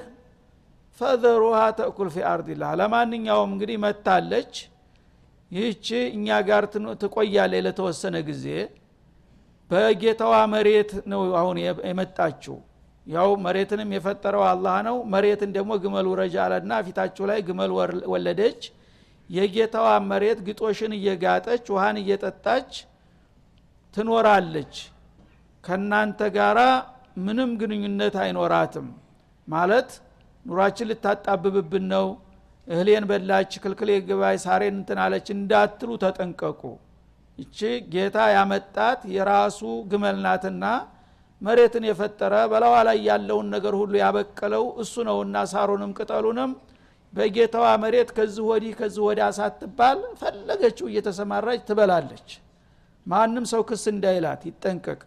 ፈዘሩሃ 1.00 1.60
ተእኩል 1.78 2.10
ፊ 2.12 2.26
አርድላህ 2.32 2.72
ለማንኛውም 2.80 3.52
እንግዲህ 3.54 3.78
መታለች። 3.86 4.54
ይህች 5.52 5.88
እኛ 6.10 6.28
ጋር 6.48 6.64
ትቆያለ 7.02 7.54
ለተወሰነ 7.66 8.16
ጊዜ። 8.28 8.46
በጌታዋ 9.72 10.36
መሬት 10.54 10.92
ነው 11.12 11.22
አሁን 11.40 11.58
የመጣችው 11.88 12.56
ያው 13.08 13.30
መሬትንም 13.46 13.90
የፈጠረው 13.96 14.44
አላህ 14.50 14.76
ነው። 14.88 14.98
መሬትን 15.14 15.52
ደግሞ 15.56 15.72
ግመል 15.84 16.08
ውረጅ 16.12 16.36
አለና 16.44 16.74
ፊታችሁ 16.86 17.24
ላይ 17.32 17.40
ግመል 17.48 17.72
ወለደች። 18.14 18.62
የጌታዋ 19.30 19.90
መሬት 20.10 20.40
ግጦሽን 20.48 20.94
እየጋጠች 20.98 21.64
ውሃን 21.74 21.98
እየጠጣች 22.02 22.72
ትኖራለች። 23.94 24.76
ከናንተ 25.64 26.22
ጋራ 26.36 26.60
ምንም 27.18 27.52
ግንኙነት 27.60 28.16
አይኖራትም። 28.24 28.88
ማለት 29.48 29.90
ኑሯችን 30.46 30.90
ልታጣብብብን 30.92 31.86
ነው። 31.94 32.08
እህሌን 32.68 33.06
በላች 33.10 33.52
ክልክሌ 33.64 33.92
ግባይ 34.08 34.36
ሳሬን 34.44 34.76
እንትናለች 34.80 35.28
እንዳትሉ 35.36 35.90
ተጠንቀቁ። 36.04 36.62
እቺ 37.38 37.60
ጌታ 37.94 38.18
ያመጣት 38.36 39.00
የራሱ 39.16 39.60
ግመል 39.92 40.18
ናትና 40.26 40.66
መሬትን 41.44 41.86
የፈጠረ 41.88 42.34
በላዋ 42.52 42.76
ላይ 42.88 42.98
ያለውን 43.08 43.48
ነገር 43.56 43.74
ሁሉ 43.80 43.94
ያበቀለው 44.02 44.66
እሱ 44.84 44.94
ነውና 45.08 45.38
ሳሩንም 45.52 45.92
ቅጠሉንም 45.98 46.52
በጌታዋ 47.14 47.66
መሬት 47.84 48.10
ከዚህ 48.18 48.44
ወዲህ 48.50 48.74
ከዚህ 48.78 49.02
ወዲያ 49.08 49.26
ሳትባል 49.38 50.00
ፈለገችው 50.22 50.86
እየተሰማራች 50.92 51.60
ትበላለች። 51.68 52.30
ማንም 53.06 53.46
ሰው 53.52 53.62
ክስ 53.70 53.84
እንዳይላት 53.92 54.42
ይጠንቀቅ። 54.50 55.02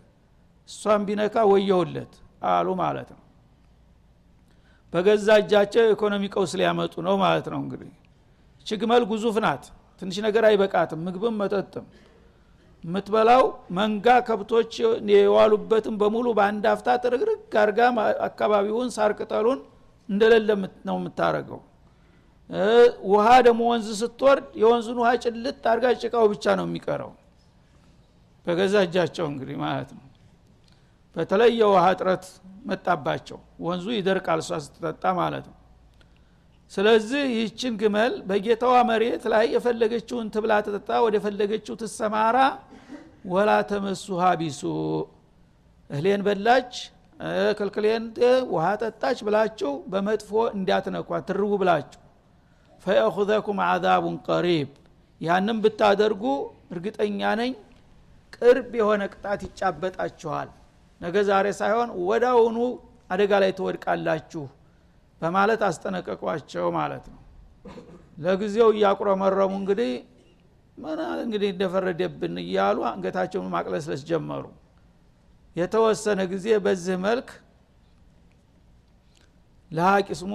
እሷን 0.68 1.02
ቢነካ 1.08 1.36
ወየውለት 1.50 2.12
አሉ 2.50 2.68
ማለት 2.82 3.08
ነው። 3.14 3.22
በገዛ 4.92 5.28
እጃቸው 5.40 5.86
ኢኮኖሚ 5.94 6.24
ቀውስ 6.34 6.52
ሊያመጡ 6.60 6.94
ነው 7.06 7.14
ማለት 7.24 7.46
ነው 7.52 7.58
እንግዲህ። 7.64 7.90
ችግመል 8.66 9.02
ጉዙፍ 9.10 9.36
ናት። 9.44 9.64
ትንሽ 10.00 10.16
ነገር 10.26 10.44
አይበቃትም። 10.48 11.00
ምግብም 11.06 11.34
መጠጥም 11.40 11.84
የምትበላው 12.86 13.42
መንጋ 13.76 14.06
ከብቶች 14.26 14.72
የዋሉበትም 15.12 15.94
በሙሉ 16.00 16.26
በአንድ 16.38 16.64
አፍታ 16.72 16.88
ጥርግርግ 17.02 17.54
አርጋ 17.62 17.80
አካባቢውን 18.26 18.90
ሳር 18.96 19.12
ቅጠሉን 19.18 19.60
እንደሌለ 20.08 20.48
ነው 20.88 20.96
የምታረገው። 21.00 21.60
ውሃ 23.10 23.28
ደግሞ 23.46 23.62
ወንዝ 23.70 23.88
ስትወርድ 24.00 24.48
የወንዙን 24.60 24.98
ውሃ 25.02 25.10
ጭልጥ 25.24 25.56
አርጋ 25.72 25.86
ጭቃው 26.02 26.26
ብቻ 26.32 26.54
ነው 26.58 26.66
የሚቀረው። 26.68 27.10
በገዛ 28.46 28.74
እጃቸው 28.86 29.26
እንግዲህ 29.30 29.56
ማለት 29.64 29.90
ነው። 29.96 30.02
በተለይ 31.16 31.50
የውሃ 31.60 31.84
እጥረት 31.94 32.24
መጣባቸው። 32.70 33.38
ወንዙ 33.66 33.86
ይደርቃል 33.96 34.40
እሷ 34.42 34.58
ስትጠጣ 34.64 35.04
ማለት 35.20 35.44
ነው 35.50 35.56
ስለዚህ 36.72 37.22
ይህችን 37.32 37.74
ግመል 37.80 38.14
በጌታዋ 38.28 38.76
መሬት 38.88 39.24
ላይ 39.32 39.44
የፈለገችውን 39.54 40.26
ትብላ 40.34 40.52
ትጠጣ 40.66 40.90
ወደ 41.04 41.16
ፈለገችው 41.24 41.74
ትሰማራ። 41.82 42.38
ወላ 43.26 43.50
ተመሱሃ 43.70 44.22
ቢሱ። 44.40 44.62
እህሌን 45.90 46.22
በላች 46.26 46.72
ክልክሌን 47.58 48.04
ውሃ 48.52 48.66
ጠጣች 48.82 49.18
ብላችሁ 49.26 49.70
በመጥፎ 49.92 50.30
እንዲያትነኳ 50.56 51.20
ትርቡ 51.28 51.52
ብላችሁ። 51.62 52.00
ፈየኹዘኩም 52.84 53.60
አዛቡን 53.66 54.16
ቀሪብ። 54.28 54.68
ያንም 55.20 55.58
ብታደርጉ 55.64 56.24
እርግጠኛ 56.72 57.20
ነኝ 57.40 57.52
ቅርብ 58.36 58.70
የሆነ 58.80 59.02
ቅጣት 59.12 59.40
ይጫበጣችኋል። 59.46 60.48
ነገ 61.00 61.16
ዛሬ 61.28 61.46
ሳይሆን 61.60 61.88
ወዳውኑ 62.08 62.58
አደጋ 63.10 63.32
ላይ 63.42 63.52
ትወድቃላችሁ 63.58 64.44
በማለት 65.20 65.60
አስጠነቀቋቸው 65.68 66.66
ማለት 66.78 67.04
ነው። 67.12 67.20
ለጊዜው 68.18 68.68
እያቁረመረሙ 68.74 69.52
እንግዲህ 69.60 69.90
ምን 70.78 70.98
እንግዲህ 71.24 71.48
እንደፈረደብን 71.54 72.34
እያሉ 72.42 72.78
አንገታቸውን 72.90 73.48
ማቅለስለስ 73.54 74.00
ጀመሩ። 74.10 74.44
የተወሰነ 75.56 76.20
ጊዜ 76.32 76.46
በዚህ 76.64 76.96
መልክ 77.06 77.28
ለሀቂስሙ 79.70 80.32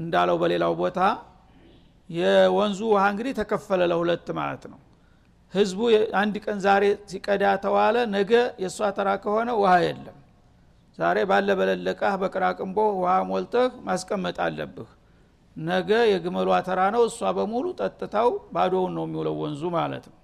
እንዳለው 0.00 0.36
በሌላው 0.42 0.72
ቦታ 0.80 0.98
የወንዙ 2.10 2.80
ውሃ 2.92 3.02
እንግዲህ 3.12 3.32
ተከፈለ 3.38 3.82
ለሁለት 3.90 4.28
ማለት 4.38 4.64
ነው። 4.72 4.80
ህዝቡ 5.52 5.80
አንድ 6.20 6.34
ቀን 6.44 6.58
ዛሬ 6.64 6.82
ሲቀዳ 7.10 7.44
ተዋለ 7.62 7.96
ነገ 8.14 8.32
የእሷ 8.62 8.88
ተራ 8.96 9.08
ከሆነ 9.22 9.50
ውሃ 9.60 9.72
የለም 9.84 10.16
ዛሬ 11.00 11.18
ባለ 11.30 11.48
በለለቃህ 11.58 12.14
በቅራቅንቦ 12.22 12.78
ውሃ 12.96 13.12
ሞልተህ 13.28 13.68
ማስቀመጥ 13.86 14.36
አለብህ። 14.46 14.88
ነገ 15.56 15.90
የግመሏ 16.10 16.50
ተራ 16.66 16.80
ነው 16.94 17.02
እሷ 17.08 17.30
በሙሉ 17.36 17.66
ጠጥታው 17.80 18.28
ባዶውን 18.54 18.92
ነው 18.98 19.04
የሚውለው 19.06 19.34
ወንዙ 19.42 19.62
ማለት 19.76 20.04
ነው። 20.10 20.16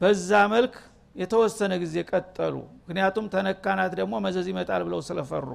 በዛ 0.00 0.30
መልክ 0.54 0.74
የተወሰነ 1.16 1.72
ጊዜ 1.82 1.96
ቀጠሉ። 2.10 2.54
ምክንያቱም 2.80 3.26
ተነካናት 3.34 3.92
ደግሞ 4.00 4.14
መዘዝ 4.24 4.46
ይመጣል 4.52 4.82
ብለው 4.86 5.00
ስለፈሩ። 5.08 5.48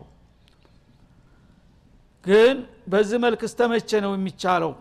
ግን 2.25 2.55
በዚህ 2.91 3.17
መልክ 3.25 3.41
እስተመቼ 3.47 3.89
ነው 4.05 4.11
የሚቻለው። 4.15 4.73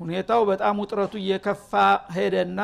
ሁኔታው 0.00 0.40
በጣም 0.50 0.74
ውጥረቱ 0.82 1.14
እየከፋ 1.22 1.72
ሄደና 2.14 2.60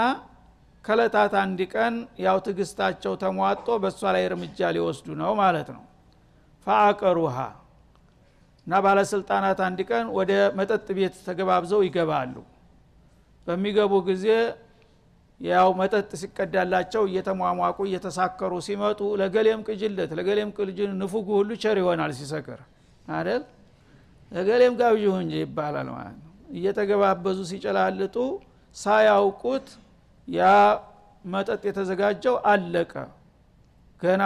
ከለታት 0.85 1.33
አንድ 1.43 1.61
ቀን 1.73 1.95
ያው 2.25 2.37
ትግስታቸው 2.47 3.13
ተሟጦ 3.23 3.69
በእሷ 3.83 4.03
ላይ 4.15 4.23
እርምጃ 4.29 4.71
ሊወስዱ 4.77 5.07
ነው 5.21 5.33
ማለት 5.41 5.69
ነው 5.75 5.83
ፈአቀሩሃ። 6.69 7.37
እና 8.67 8.79
ባለስልጣናት 8.85 9.59
አንድ 9.67 9.79
ቀን 9.91 10.07
ወደ 10.17 10.33
መጠጥ 10.59 10.87
ቤት 10.97 11.15
ተገባብዘው 11.27 11.81
ይገባሉ። 11.87 12.35
በሚገቡ 13.47 13.93
ጊዜ 14.09 14.25
ያው 15.41 15.69
መጠጥ 15.81 16.11
ሲቀዳላቸው 16.21 17.03
እየተሟሟቁ 17.11 17.79
እየተሳከሩ 17.89 18.53
ሲመጡ 18.67 19.01
ለገሌም 19.21 19.61
ቅጅለት 19.69 20.11
ለገሌም 20.19 20.51
ቅጅል 20.57 20.91
ንፉጉ 21.01 21.29
ሁሉ 21.39 21.51
ቸር 21.63 21.77
ይሆናል 21.83 22.13
ሲሰክር። 22.19 22.61
አይደል? 23.11 23.43
ለገሌም 24.33 24.75
ጋብዥሁ 24.81 25.15
እንጂ 25.23 25.35
ይባላል 25.43 25.89
ማለት 25.95 26.17
ነው። 26.19 26.29
እየተገባበዙ 26.57 27.39
ሲጨላልጡ 27.51 28.17
ሳያውቁት 28.77 29.69
ያ 30.29 30.43
መጠጥ 31.25 31.63
የተዘጋጀው 31.69 32.37
አለቀ። 32.51 32.93
ገና 34.03 34.23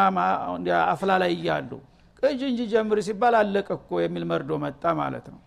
አፍላ 0.92 1.10
ላይ 1.22 1.32
እያሉ 1.36 1.70
ቅጅ 2.22 2.40
እንጂ 2.48 2.60
ጀምር 2.72 2.98
ሲባል 3.06 3.34
አለቀ 3.38 3.68
እኮ 3.78 4.00
የሚል 4.02 4.24
መርዶ 4.30 4.50
መጣ 4.64 4.84
ማለት 5.00 5.26
ነው። 5.32 5.40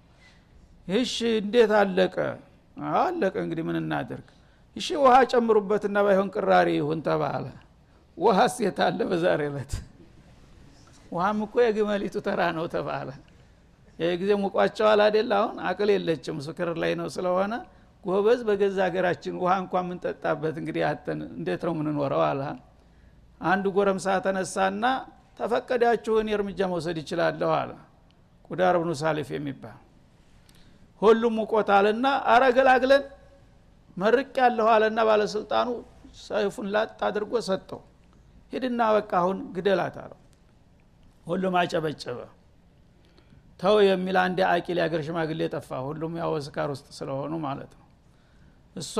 ይሽ 0.88 1.14
እንዴት 1.38 1.72
አለቀ? 1.80 2.16
አለቀ 2.98 3.36
እንግዲህ 3.44 3.64
ምን 3.68 3.78
እናደርግ 3.82 4.28
እሺ 4.76 4.88
ውሃ 5.04 5.16
ጨምሩበትና 5.32 5.98
ባይሆን 6.06 6.30
ቅራሪ 6.36 6.70
ይሁን 6.80 7.00
ተባለ። 7.06 7.46
ውሃ 8.18 8.40
ሴት 8.56 8.80
አለ 8.86 9.00
በዛሬ 9.10 9.42
ዕለት? 9.50 9.72
ውሃም 11.12 11.40
እኮ 11.46 11.56
የግመሊቱ 11.66 12.16
ተራ 12.28 12.42
ነው 12.58 12.66
ተባለ። 12.74 13.10
ይህ 14.00 14.14
ጊዜ 14.22 14.32
ሙቋቸዋል 14.42 15.00
አደል 15.06 15.32
አሁን 15.38 15.56
አቅል 15.70 15.90
የለችም 15.94 16.38
ስክር 16.46 16.70
ላይ 16.84 16.94
ነው 17.00 17.08
ስለሆነ 17.16 17.54
ጎበዝ 18.04 18.40
በገዛ 18.48 18.78
ሀገራችን 18.88 19.36
ውሃ 19.42 19.52
እንኳ 19.62 19.74
የምንጠጣበት 19.84 20.56
እንግዲህ 20.62 20.84
አተን 20.90 21.20
እንዴት 21.32 21.62
ነው 21.68 21.74
ምንኖረው 21.80 22.24
አለ። 22.28 22.42
አንድ 23.42 23.66
ጎረምሳ 23.76 24.08
ተነሳና 24.26 24.84
ተፈቀዳችሁን 25.40 26.30
የእርምጃ 26.32 26.60
መውሰድ 26.72 26.98
ይችላለሁ 27.02 27.50
አለ። 27.60 27.72
ቁዳር 28.50 28.76
ብኑ 28.82 28.92
ሳሊፍ 29.02 29.30
የሚባል 29.36 29.78
ሁሉም 31.02 31.34
ሙቆታልና 31.40 32.06
አረገላግለን 32.34 33.04
መርቅ 33.98 34.34
ያለሁ 34.42 34.68
አለና 34.74 35.00
ባለስልጣኑ 35.08 35.68
ሰይፉን 36.22 36.68
ላጥ 36.74 37.00
አድርጎ 37.08 37.34
ሰጠው። 37.48 37.82
ሂድና 38.54 38.82
በቃ 38.98 39.12
አሁን 39.22 39.38
ግደላት 39.56 39.96
አለው። 40.04 40.20
ሁሉም 41.28 41.56
አጨበጨበ። 41.62 42.20
ተው 43.60 43.76
የሚል 43.88 44.18
አንድ 44.24 44.40
አቂል 44.50 44.78
የአገር 44.80 45.02
ሽማግሌ 45.08 45.42
ጠፋ። 45.54 45.70
ሁሉም 45.88 46.14
ያው 46.22 46.32
ስካር 46.48 46.70
ውስጥ 46.74 46.88
ስለሆኑ 46.98 47.34
ማለት 47.46 47.72
ነው። 47.74 47.84
እሷ 48.76 48.94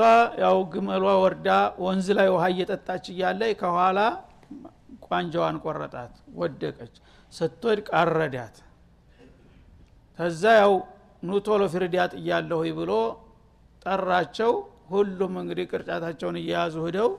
ያው 0.44 0.58
ግመሏ 0.74 1.06
ወርዳ 1.24 1.50
ወንዝ 1.86 2.08
ላይ 2.20 2.28
ውሃ 2.34 2.44
እየጠጣች 2.54 3.06
እያለ 3.14 3.42
ከኋላ 3.62 4.00
ቋንጃዋን 5.06 5.58
ቆረጣት 5.64 6.14
ወደቀች 6.40 6.96
ስትወድቅ 7.34 7.88
አረዳት። 8.00 8.56
ከዛ 10.20 10.44
ያው 10.60 10.74
ኑቶሎ 11.24 11.62
ፊርዲያጥ 11.74 12.12
እያለሁ 12.20 12.62
ብሎ 12.80 12.92
ጠራቸው። 13.86 14.52
ሁሉም 14.90 15.34
እንግዲህ 15.42 15.66
ቅርጫታቸውን 15.72 16.36
እየያዙ 16.42 16.76
ሂደው 16.88 17.10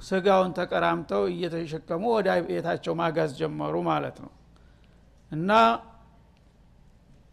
ስጋውን 0.00 0.52
ተቀራምተው 0.58 1.22
እየተሸከሙ 1.32 2.02
ወደ 2.16 2.28
ቤታቸው 2.46 2.94
ማጋዝ 3.00 3.30
ጀመሩ 3.40 3.74
ማለት 3.88 4.16
ነው። 4.24 4.32
እና 5.30 5.50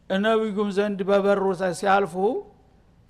ነቢዩም 0.09 0.69
ዘንድ 0.77 0.99
በበሩ 1.09 1.43
ሲያልፉ 1.75 2.13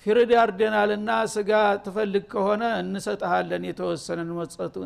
ፍሪዳ 0.05 0.31
አርደናልና 0.35 1.09
ስጋ 1.33 1.51
ትፈልግ 1.83 2.23
ከሆነ 2.31 2.63
እንሰጠሃለን 2.81 3.63
የተወሰነ 3.69 4.19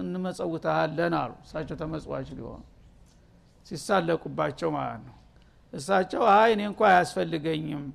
እንመጸውተሃለን 0.01 1.13
አሉ። 1.21 1.31
እሳቸው 1.45 1.77
ተመጽዋች 1.81 2.27
ሊሆኑ 2.37 2.61
ሲሳለቁባቸው 3.65 4.69
ማለት 4.75 5.01
ነው። 5.07 5.15
እሳቸው 5.73 6.21
አይ 6.33 6.49
እኔ 6.55 6.61
እንኳ 6.69 6.81
አያስፈልገኝም 6.89 7.85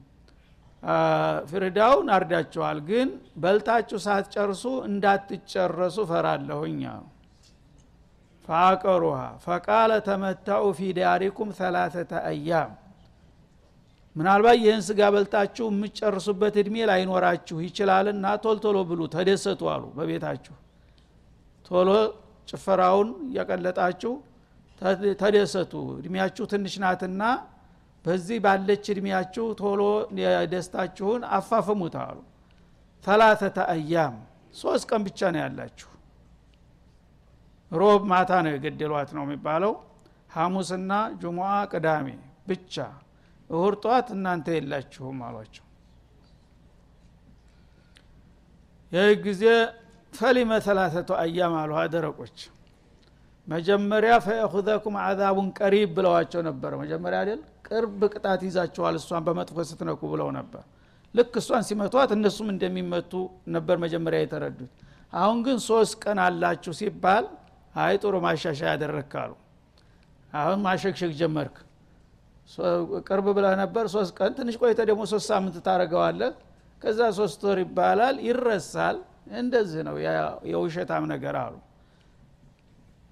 ፍሪዳውን 1.51 2.09
አርዳችኋል 2.15 2.79
ግን 2.89 3.09
በልታችሁ 3.43 3.99
ሳትጨርሱ 4.07 4.65
እንዳትጨረሱ 4.89 5.97
እፈራለሁኝ 6.11 6.81
አሉ። 6.93 7.05
ፈቃለ 9.47 9.93
ተመታኡ 10.09 10.63
ፊ 10.79 10.89
ዳሪኩም 10.99 11.51
ሰላተተ 11.59 12.13
አያም 12.31 12.73
ምናልባት 14.17 14.57
ይህን 14.61 14.83
ስጋ 14.87 15.01
በልታችሁ 15.15 15.67
የምትጨርሱበት 15.71 16.55
እድሜ 16.63 16.77
ላይኖራችሁ 16.91 17.57
ይችላልና 17.67 18.27
ቶል 18.45 18.59
ቶሎ 18.65 18.79
ብሉ 18.91 19.01
ተደሰቱ 19.15 19.63
አሉ 19.75 19.85
በቤታችሁ። 19.97 20.55
ቶሎ 21.71 21.89
ጭፈራውን 22.49 23.09
እያቀለጣችሁ 23.27 24.13
ተደሰቱ። 25.23 25.73
እድሜያችሁ 25.99 26.45
ትንሽ 26.53 26.75
ናትና 26.85 27.23
በዚህ 28.05 28.39
ባለች 28.45 28.85
እድሜያችሁ 28.93 29.45
ቶሎ 29.61 29.83
ደስታችሁን 30.53 31.23
አፋፍሙት 31.37 31.97
አሉ። 32.03 32.19
ተላተተ 33.05 33.59
አያም 33.75 34.17
ሶስት 34.55 34.85
ቀን 34.91 35.03
ብቻ 35.07 35.21
ነው 35.35 35.41
ያላችሁ። 35.45 35.89
ሮብ 37.73 38.03
ማታ 38.11 38.33
ነው 38.45 38.53
የገደሏት 38.55 39.11
ነው 39.17 39.25
የሚባለው። 39.27 39.73
ሐሙስና 40.31 40.93
ጁሙአ 41.23 41.53
ቅዳሜ 41.73 42.09
ብቻ 42.49 42.75
እሁር 43.53 43.75
ጠዋት 43.83 44.09
እናንተ 44.15 44.47
የላችሁም 44.57 45.19
አሏቸው። 45.27 45.65
ይህ 48.93 49.13
ጊዜ 49.25 49.45
ፈሊመ 50.13 50.53
ተላተቱ 50.65 51.11
አያም 51.21 51.55
አሉ 51.61 51.73
አደረቆች 51.83 52.37
መጀመሪያ 53.49 54.13
ፈየኹዘኩም 54.27 54.97
አዛቡን 55.05 55.49
ቀሪብ 55.59 55.89
ብለዋቸው 55.97 56.41
ነበረ 56.49 56.73
መጀመሪያ 56.83 57.19
አይደል? 57.23 57.41
ቅርብ 57.69 58.01
ቅጣት 58.13 58.41
ይዛቸዋል 58.49 58.97
እሷን 59.01 59.23
በመጥፎ 59.27 59.57
ስትነኩ 59.71 60.01
ብለው 60.13 60.29
ነበር። 60.39 60.63
ልክ 61.15 61.35
እሷን 61.41 61.65
ሲመቷት 61.69 62.11
እነሱም 62.17 62.49
እንደሚመቱ 62.55 63.13
ነበር 63.55 63.77
መጀመሪያ 63.85 64.19
የተረዱት። 64.23 64.71
አሁን 65.13 65.39
ግን 65.47 65.59
ሶስት 65.69 65.95
ቀን 66.05 66.19
አላችሁ 66.27 66.73
ሲባል 66.79 67.25
አይ 67.75 67.95
ጥሩ 68.03 68.15
ማሻሻ 68.25 68.61
ያደረግካሉ 68.71 69.33
አሁን 70.33 70.59
ማሸግሸግ 70.67 71.13
ጀመርክ 71.21 71.57
ቅርብ 73.09 73.27
ብለህ 73.37 73.55
ነበር። 73.61 73.85
ሶስት 73.95 74.13
ቀን 74.19 74.31
ትንሽ 74.39 74.57
ቆይተ 74.63 74.81
ደግሞ 74.91 75.03
ሶስት 75.13 75.27
ሳምንት 75.33 75.57
ታደረገዋለህ 75.67 76.33
ከዛ 76.83 77.01
ሶስት 77.19 77.41
ወር 77.47 77.59
ይባላል። 77.65 78.17
ይረሳል። 78.27 78.97
እንደዚህ 79.37 79.83
ነው 79.89 79.97
የውሸታም 80.53 81.05
ነገር 81.13 81.35
አሉ። 81.43 81.55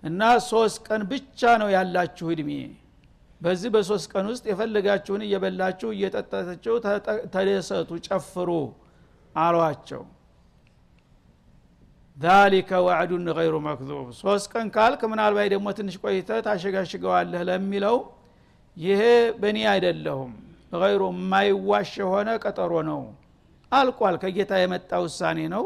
እና 0.02 0.20
ሶስት 0.48 0.78
ቀን 0.86 1.02
ብቻ 1.10 1.40
ነው 1.62 1.68
ያላችሁ 1.74 2.28
እድሜ። 2.34 2.50
በዚህ 3.40 3.68
በሶስት 3.74 4.06
ቀን 4.12 4.24
ውስጥ 4.30 4.44
የፈለጋችሁን 4.50 5.22
እየበላችሁ 5.26 5.88
እየጠጣችሁ 5.94 6.74
ተደሰቱ 7.34 7.90
ጨፍሩ 8.06 8.50
አሏቸው። 9.34 10.02
ዛሊከ 12.16 12.70
ዋዕዱን 12.86 13.26
ገይሩ 13.38 13.54
መክዙብ። 13.66 14.06
ሶስት 14.18 14.46
ቀን 14.52 14.66
ካልክ 14.74 15.02
ምናልባት 15.12 15.48
ደግሞ 15.54 15.68
ትንሽ 15.78 15.94
ቆይተ 16.02 16.30
ታሸጋሽገዋለህ 16.46 17.42
ለሚለው 17.48 17.96
ይሄ 18.76 19.00
በእኔ 19.40 19.58
አይደለሁም 19.72 20.32
ገይሩ 20.74 21.02
የማይዋሽ 21.12 21.90
የሆነ 22.00 22.30
ቀጠሮ 22.44 22.72
ነው 22.88 23.00
አልቋል። 23.72 24.16
ከጌታ 24.22 24.52
የመጣ 24.60 24.90
ውሳኔ 25.04 25.38
ነው። 25.54 25.64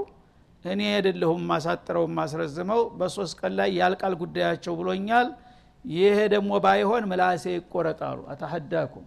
እኔ 0.64 0.80
አይደለሁም 0.92 1.42
ማሳጥረው 1.50 2.04
ማስረዝመው 2.16 2.82
በሶስት 2.98 3.34
ቀን 3.40 3.52
ላይ 3.58 3.70
ያልቃል 3.80 4.14
ጉዳያቸው 4.22 4.74
ብሎኛል። 4.80 5.28
ይሄ 5.84 6.18
ደግሞ 6.34 6.50
ባይሆን 6.64 7.04
ምላሴ 7.10 7.44
ይቆረጣሉ። 7.56 8.18
አተሐዳኩም 8.32 9.06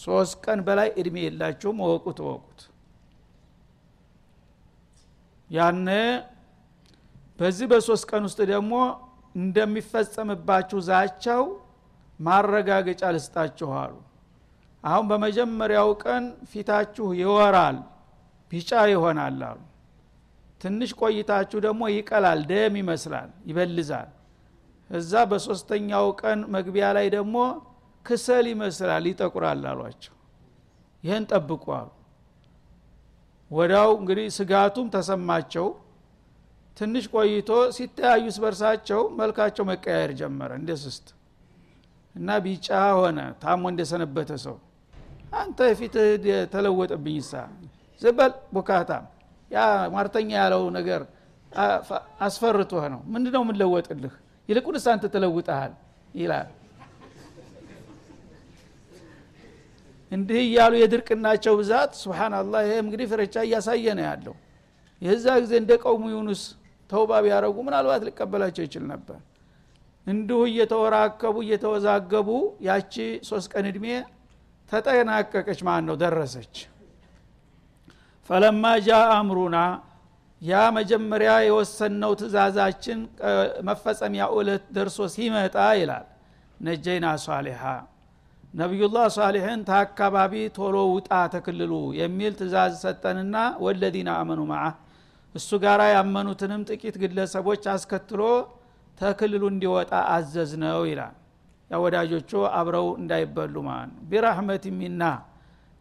ሶስት 0.00 0.34
ቀን 0.44 0.58
በላይ 0.66 0.88
እድሜ 1.00 1.16
የላችሁም 1.24 1.78
ወቁት 1.86 2.18
ወቁት 2.28 2.60
ያነ 5.50 5.88
በዚህ 7.38 7.66
በሶስት 7.70 8.04
ቀን 8.10 8.22
ውስጥ 8.28 8.40
ደግሞ 8.52 8.72
እንደሚፈጸምባችሁ 9.34 10.78
ዛቻው 10.88 11.42
ማረጋገጫ 12.20 13.02
ልስጣችሁ 13.16 13.70
አሉ። 13.80 13.94
አሁን 14.84 15.04
በመጀመሪያው 15.10 15.90
ቀን 16.04 16.22
ፊታችሁ 16.50 17.06
ይወራል 17.20 17.78
ቢጫ 18.52 18.70
ይሆናል 18.92 19.40
አሉ። 19.48 19.58
ትንሽ 20.60 20.90
ቆይታችሁ 21.00 21.58
ደግሞ 21.66 21.82
ይቀላል 21.92 22.40
ደም 22.50 22.74
ይመስላል 22.80 23.30
ይበልዛል። 23.48 24.08
እዛ 24.90 25.12
በሶስተኛው 25.30 26.06
ቀን 26.20 26.38
መግቢያ 26.54 26.86
ላይ 26.96 27.06
ደግሞ 27.16 27.36
ክሰል 28.06 28.46
ይመስላል 28.52 29.04
ይጠቁራል 29.10 29.62
አሏቸው። 29.70 30.14
ይህን 31.04 31.24
ጠብቁ 31.30 31.64
አሉ። 31.78 31.88
ወዳው 33.50 33.90
እንግዲህ 34.00 34.26
ስጋቱም 34.36 34.88
ተሰማቸው። 34.94 35.66
ትንሽ 36.76 37.04
ቆይቶ 37.14 37.48
ሲተያዩስ 37.76 38.36
በርሳቸው 38.42 39.00
መልካቸው 39.20 39.64
መቀያየር 39.70 40.12
ጀመረ። 40.20 40.50
እንደ 40.60 40.70
ስስት 40.82 41.06
እና 42.14 42.28
ቢጫ 42.44 42.68
ሆነ 42.98 43.18
ታሞ 43.42 43.62
እንደሰነበተ 43.72 44.30
ሰው። 44.44 44.56
አንተ 45.40 45.58
ፊት 45.78 45.96
ተለወጠብኝ 46.52 47.18
ሳ 47.22 47.42
ዝበል 48.02 48.32
ቡካታም 48.54 49.04
ያ 49.50 49.58
ሟርተኛ 49.94 50.30
ያለው 50.40 50.62
ነገር 50.78 51.00
አስፈርቶህ 52.26 52.84
ነው። 52.92 53.00
ምንድ 53.12 53.26
ነው 53.34 53.42
የምንለወጥልህ? 53.44 54.12
ይልቁንስ 54.48 54.84
አንተ 54.92 55.04
ተለውጠሃል 55.14 55.72
ይላል። 56.14 56.48
እንዲህ 60.12 60.38
እያሉ 60.44 60.72
የድርቅናቸው 60.78 61.54
ብዛት 61.60 61.90
ስብናላህ 62.00 62.60
ይሄ 62.66 62.72
እንግዲህ 62.84 63.06
ፍረቻ 63.12 63.34
እያሳየ 63.46 63.86
ነው 63.98 64.04
ያለው። 64.08 64.34
የዛ 65.02 65.26
ጊዜ 65.42 65.52
እንደ 65.60 65.72
ቀውሙ 65.82 66.04
ዩኑስ 66.14 66.42
ተውባ 66.90 67.10
ቢያደረጉ 67.24 67.56
ምናልባት 67.66 68.02
ሊቀበላቸው 68.08 68.62
ይችል 68.66 68.84
ነበር 68.92 69.18
እንዲሁ 70.06 70.38
እየተወራከቡ 70.50 71.36
እየተወዛገቡ 71.44 72.28
ያቺ 72.66 72.94
ሶስት 73.28 73.48
ቀን 73.52 73.66
እድሜ 73.70 73.86
ተጠናቀቀች። 74.72 75.60
ማን 75.68 75.84
ነው 75.88 75.96
ደረሰች። 76.02 76.54
ፈለማ 78.30 78.64
ጃ 78.86 78.98
አምሩና 79.14 79.56
ያ 80.42 80.58
መጀመሪያ 80.76 81.30
የወሰነው 81.46 82.12
ትእዛዛችን 82.20 82.98
መፈጸሚያ 83.68 84.24
እለት 84.36 84.64
ደርሶ 84.76 85.08
ሲመጣ 85.14 85.56
ይላል 85.80 86.06
ነጀይና 86.60 87.06
ሷሊሃ። 87.24 87.62
ነቢዩላህ 88.54 89.04
ሷሊሕን 89.16 89.60
ተአካባቢ 89.68 90.34
ቶሎ 90.56 90.76
ውጣ 90.94 91.10
ተክልሉ 91.34 91.72
የሚል 91.98 92.32
ትእዛዝ 92.40 92.72
ሰጠንና 92.84 93.36
ወለዲና 93.64 94.10
አመኑ 94.22 94.40
መዓ 94.50 94.62
እሱ 95.34 95.50
ጋር 95.64 95.80
ያመኑትንም 95.94 96.62
ጥቂት 96.70 96.96
ግለሰቦች 97.02 97.64
አስከትሎ 97.74 98.22
ተክልሉ 99.00 99.42
እንዲወጣ 99.52 99.92
አዘዝ 100.14 100.50
ነው 100.62 100.80
ይላል። 100.90 101.14
ያ 101.70 101.78
ወዳጆቹ 101.82 102.30
አብረው 102.58 102.86
እንዳይበሉ 103.00 103.54
ማለት 103.68 103.92
ቢራህመት 104.10 104.64
ሚና 104.78 105.02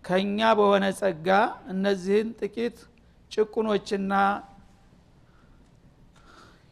ከእኛ 0.04 0.40
በሆነ 0.58 0.86
ጸጋ 1.00 1.28
እነዚህን 1.74 2.30
ጥቂት 2.42 2.78
ጭቁኖችና 3.32 4.14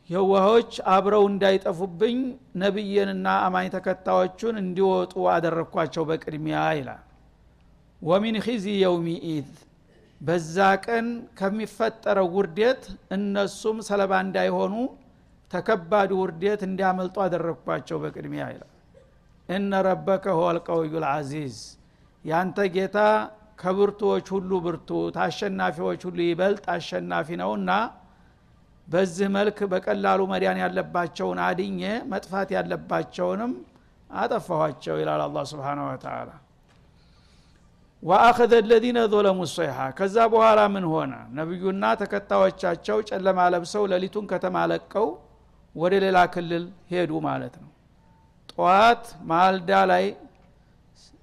የዋሆች 0.09 0.73
አብረው 0.93 1.23
እንዳይጠፉብኝ 1.29 2.17
ነቢይንና 2.61 3.27
አማኝ 3.45 3.65
ተከታዮቹን 3.73 4.55
እንዲወጡ 4.61 5.13
አደረግኳቸው 5.33 6.03
በቅድሚያ 6.09 6.59
ይላል። 6.77 7.01
ወሚን 8.01 8.37
ኺዚ 8.45 8.65
የውሚኢዝ 8.83 9.49
በዛ 10.21 10.55
ቀን 10.85 11.07
ከሚፈጠረው 11.39 12.29
ውርደት 12.35 12.83
እነሱም 13.15 13.77
ሰለባ 13.89 14.13
እንዳይሆኑ 14.25 14.73
ተከባዱ 15.51 16.11
ውርደት 16.21 16.61
እንዲያመልጡ 16.67 17.15
አደረግኳቸው 17.25 17.97
በቅድሚያ 18.03 18.45
ይላል። 18.53 18.71
እነ 19.49 19.71
ረበከ 19.87 20.25
ሆ 20.37 20.41
አልቀውዩ 20.49 20.93
ልዓዚዝ 21.03 21.57
ያንተ 22.25 22.57
ጌታ 22.75 22.97
ከብርቱዎች 23.61 24.27
ሁሉ 24.35 24.51
ብርቱ 24.65 24.89
ታሸናፊዎች 25.15 26.01
ሁሉ 26.07 26.17
ይበልጥ 26.27 26.65
አሸናፊ 26.73 27.27
ነውና 27.41 27.71
በዚህ 28.87 29.27
መልክ 29.35 29.57
በቀላሉ 29.71 30.19
መዳን 30.31 30.57
ያለባቸውን 30.63 31.39
አድኜ 31.45 31.81
መጥፋት 32.11 32.49
ያለባቸውንም 32.57 33.53
አጠፋኋቸው 34.09 34.95
ይላል 35.01 35.21
አላ 35.25 35.37
ስብን 35.49 35.79
ወተላ 35.85 36.29
ወአኸዘ 38.03 38.53
ለዚነ 38.69 38.99
ظለሙ 39.13 39.39
ሶይሓ 39.53 39.77
ከዛ 39.97 40.15
በኋላ 40.33 40.59
ምን 40.73 40.85
ሆነ? 40.91 41.13
ነቢዩና 41.37 41.83
ተከታዮቻቸው 42.01 42.97
ጨለማ 43.09 43.39
ለብሰው 43.53 43.83
ሌሊቱን 43.93 44.25
ከተማ 44.31 44.55
ለቀው 44.71 45.07
ወደ 45.77 45.93
ሌላ 46.03 46.17
ክልል 46.33 46.63
ሄዱ 46.91 47.11
ማለት 47.25 47.55
ነው። 47.61 47.69
ጠዋት 48.51 49.03
ማልዳ 49.29 49.71
ላይ 49.91 50.05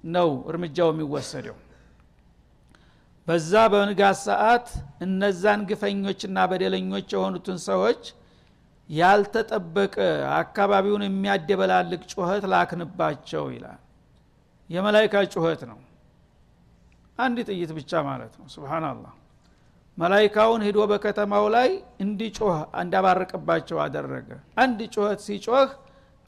ነው 0.09 0.29
እርምጃው 0.49 0.89
የሚወሰደው። 0.93 1.57
በዛ 3.27 3.51
በንጋት 3.73 4.17
ሰዓት 4.25 4.67
እነዛን 5.05 5.61
ግፈኞችና 5.69 6.37
በደለኞች 6.51 7.07
የሆኑትን 7.15 7.57
ሰዎች 7.67 8.01
ያልተጠበቀ 8.89 9.95
አካባቢውን 10.39 11.03
የሚያደበላልቅ 11.05 12.01
ጩኸት 12.11 12.43
ላክንባቸው 12.53 13.45
ይላል። 13.55 13.79
የመላይካ 14.69 15.23
ጩኸት 15.33 15.61
ነው። 15.71 15.79
አንድ 17.17 17.37
ጥይት 17.49 17.71
ብቻ 17.77 18.01
ማለት 18.07 18.33
ነው። 18.39 18.45
ስብናላህ 18.53 19.13
መላይካውን 19.97 20.61
ሂዶ 20.67 20.77
በከተማው 20.91 21.45
ላይ 21.55 21.69
እንዲጮህ 22.03 22.55
እንዳባርቅባቸው 22.81 23.77
አደረገ። 23.83 24.29
አንድ 24.63 24.79
ጩኸት 24.93 25.19
ሲጮህ 25.27 25.69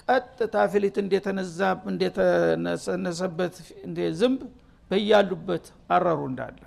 ቀጥታ 0.03 0.55
ፊሊት 0.73 0.95
እንደተነሰበት 1.91 3.55
ዝንብ 4.19 4.41
በያሉበት 4.91 5.65
አረሩ 5.95 6.19
እንዳለ። 6.29 6.61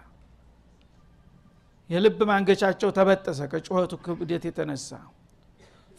የልብ 1.91 2.19
ማንገቻቸው 2.31 2.91
ተበጠሰ 2.99 3.41
ከጩኸቱ 3.53 3.93
ክብደት 4.05 4.45
የተነሳ። 4.49 4.91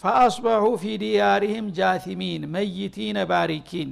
ፈአስበሑ 0.03 0.63
ፊ 0.81 0.93
ዲያሪህም 1.01 1.65
ጃቲሚን 1.79 2.43
መይቲነ 2.53 3.17
ባሪኪን። 3.31 3.89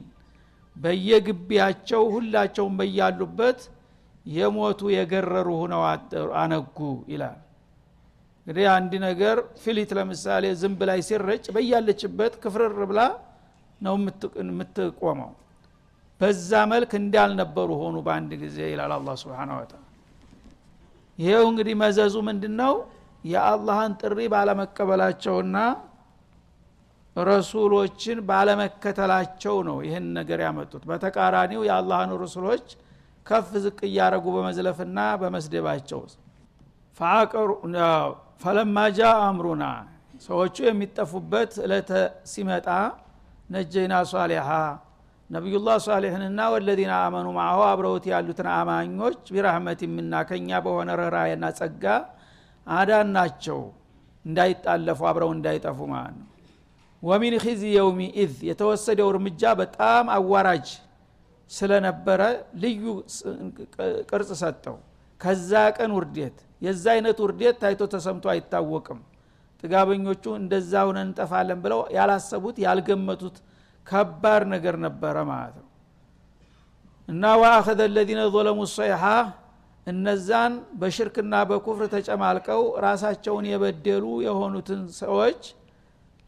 በየግቢያቸው 0.76 2.04
ሁላቸውም 2.14 2.74
በያሉበት 2.80 3.60
የሞቱ 4.30 4.82
የገረሩ 4.94 5.50
ሁነው 5.62 5.82
አነጉ 6.42 6.78
ይላል። 7.12 7.38
እንግዲህ 8.48 8.66
አንድ 8.76 8.94
ነገር 9.06 9.38
ፊሊት 9.64 9.92
ለምሳሌ 9.98 10.46
ዝንብ 10.60 10.80
ላይ 10.90 11.00
ሲረጭ 11.08 11.46
በያለችበት 11.56 12.34
ክፍርር 12.44 12.78
ብላ 12.90 13.02
ነው 13.82 13.96
የምትቆመው 14.44 15.32
በዛ 16.22 16.52
መልክ 16.72 16.92
እንዳልነበሩ 17.00 17.70
ሆኑ 17.82 17.98
በአንድ 18.06 18.32
ጊዜ 18.42 18.58
ይላል 18.72 18.94
አላ 18.96 19.14
ስብን 19.22 19.52
ወተላ 19.58 19.84
ይሄው 21.20 21.46
እንግዲህ 21.52 21.76
መዘዙ 21.82 22.16
ምንድን 22.28 22.54
ነው 22.62 22.74
የአላህን 23.24 23.94
ጥሪ 24.02 24.20
ባለመቀበላቸውና 24.34 25.58
ረሱሎችን 27.16 28.18
ባለመከተላቸው 28.30 29.56
ነው 29.68 29.78
ይህን 29.86 30.06
ነገር 30.18 30.40
ያመጡት። 30.46 30.84
በተቃራኒው 30.90 31.62
የአላህን 31.68 32.12
ረሱሎች 32.24 32.68
ከፍ 33.30 33.50
ዝቅ 33.64 33.80
እያረጉ 33.88 34.26
በመዝለፍና 34.36 35.00
በመስደባቸው። 35.22 36.02
جاء 38.98 39.02
أمرنا 39.24 39.64
ሰዎቹ 40.22 40.56
የሚጠፉበት 40.68 41.52
እለት 41.66 41.92
ሲመጣ 42.32 42.68
نجينا 43.50 43.94
صالحا 44.12 44.48
ነቢዩላህ 45.30 45.76
ሷሊሕንና 45.86 46.40
والذين 46.54 46.92
آمنوا 47.02 47.28
معه 47.38 47.60
አብረውት 47.68 48.06
ያሉትን 48.12 48.48
አማኞች 48.54 49.20
برحمة 49.34 49.80
منا 49.86 50.22
ከኛ 50.30 50.50
በሆነ 50.66 50.90
ርኅራኄና 51.00 51.46
ጸጋ 51.60 51.84
አዳንናቸው። 52.68 53.60
እንዳይጣለፉ 54.26 55.00
አብረው 55.10 55.32
እንዳይጠፉ 55.36 55.80
ማለት 55.92 56.16
ነው። 56.20 56.26
ومن 57.04 57.36
خزي 57.44 57.64
يومئذ 57.76 58.34
የተወሰደው 58.50 59.08
እርምጃ 59.14 59.44
በጣም 59.62 60.06
አዋራጅ 60.16 60.68
ስለነበረ 61.52 62.22
ልዩ 62.64 62.84
ቅርጽ 64.10 64.32
ሰጠው። 64.42 64.78
ከዛ 65.22 65.52
ቀን 65.78 65.92
ውርዴት 65.98 66.38
የዛ 66.62 66.86
አይነት 66.96 67.18
ውርዴት 67.24 67.56
ታይቶ 67.64 67.82
ተሰምቶ 67.94 68.26
አይታወቅም። 68.34 69.00
ጥጋበኞቹ 69.64 70.24
እንደዛ 70.40 70.74
ሁነን 70.88 71.08
እንጠፋለን 71.08 71.60
ብለው 71.64 71.82
ያላሰቡት 71.96 72.58
ያልገመቱት 72.66 73.38
ከባድ 73.88 74.44
ነገር 74.54 74.76
ነበረ 74.86 75.16
ማለት 75.32 75.56
ነው። 75.60 75.68
እና 77.08 77.24
ወአኸዘ 77.42 77.82
ለዚነ 77.96 78.22
ظለሙ 78.36 78.60
ሰይሓ 78.76 79.04
እነዛን 79.88 80.54
በሽርክና 80.80 81.36
በኩፍር 81.50 81.86
ተጨማልቀው 81.94 82.62
ራሳቸውን 82.86 83.46
የበደሉ 83.52 84.06
የሆኑትን 84.26 84.82
ሰዎች 85.00 85.42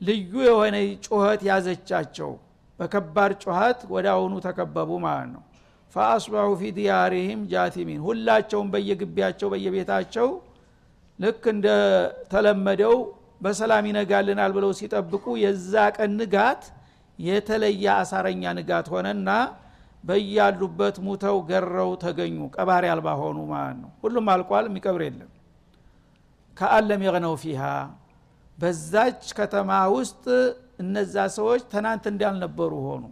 ልዩ 0.02 0.34
የሆነ 0.48 0.76
ጩኸት 1.06 1.42
ያዘቻቸው 1.50 2.32
በከባድ 2.82 3.32
ጩኸት 3.44 3.80
ወደ 3.94 4.08
አሁኑ 4.14 4.34
ተከበቡ 4.46 4.92
ማለት 5.04 5.30
ነው። 5.34 5.42
ፈአስባሑ 5.96 6.50
ፊ 6.60 6.70
ዲያሪህም 6.78 7.42
ጃቲሚን 7.52 8.00
ሁላቸውም 8.06 8.68
በየግቢያቸው 8.74 9.48
በየቤታቸው 9.54 10.28
ልክ 11.20 11.44
እንደተለመደው 11.54 12.96
በሰላም 13.42 13.86
ይነጋልናል 13.90 14.52
ብለው 14.56 14.72
ሲጠብቁ 14.80 15.26
የዛ 15.44 15.74
ቀን 15.98 16.12
ንጋት 16.20 16.64
የተለየ 17.20 17.86
አሳረኛ 17.96 18.44
ንጋት 18.58 18.88
ሆነና 18.94 19.30
በያሉበት 20.04 20.96
ሙተው 21.06 21.38
ገረው 21.50 21.92
ተገኙ። 22.04 22.38
ቀባሪ 22.56 22.86
አልባ 22.94 23.08
ሆኑ 23.22 23.38
ማለት 23.52 23.78
ነው። 23.84 23.92
ሁሉም 24.04 24.28
አልቋል 24.34 24.66
የሚቀብር 24.70 25.02
የለም። 25.08 25.32
ከአለም 26.58 27.02
የቅነው 27.06 27.36
ፊሃ 27.44 27.62
በዛች 28.58 29.24
ከተማ 29.38 29.70
ውስጥ 29.96 30.26
እነዛ 30.82 31.16
ሰዎች 31.38 31.62
ትናንት 31.74 32.06
እንዳልነበሩ 32.12 32.72
ሆኑ። 32.88 33.04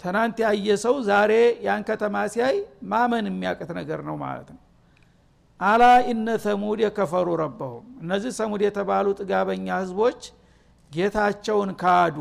ትናንት 0.00 0.36
ያየ 0.44 0.68
ሰው 0.84 0.94
ዛሬ 1.08 1.32
ያን 1.66 1.82
ከተማ 1.88 2.14
ሲያይ 2.32 2.56
ማመን 2.92 3.26
የሚያቅት 3.30 3.70
ነገር 3.78 4.00
ነው 4.08 4.16
ማለት 4.22 4.48
ነው። 4.54 4.60
አላ 5.60 5.82
ኢነ 6.10 6.28
ሰሙድ 6.44 6.78
የከፈሩ 6.84 7.28
ረበሁም። 7.40 7.84
እነዚህ 8.02 8.32
ሰሙድ 8.38 8.62
የተባሉ 8.66 9.06
ጥጋበኛ 9.20 9.66
ህዝቦች 9.82 10.20
ጌታቸውን 10.90 11.70
ካዱ 11.82 12.16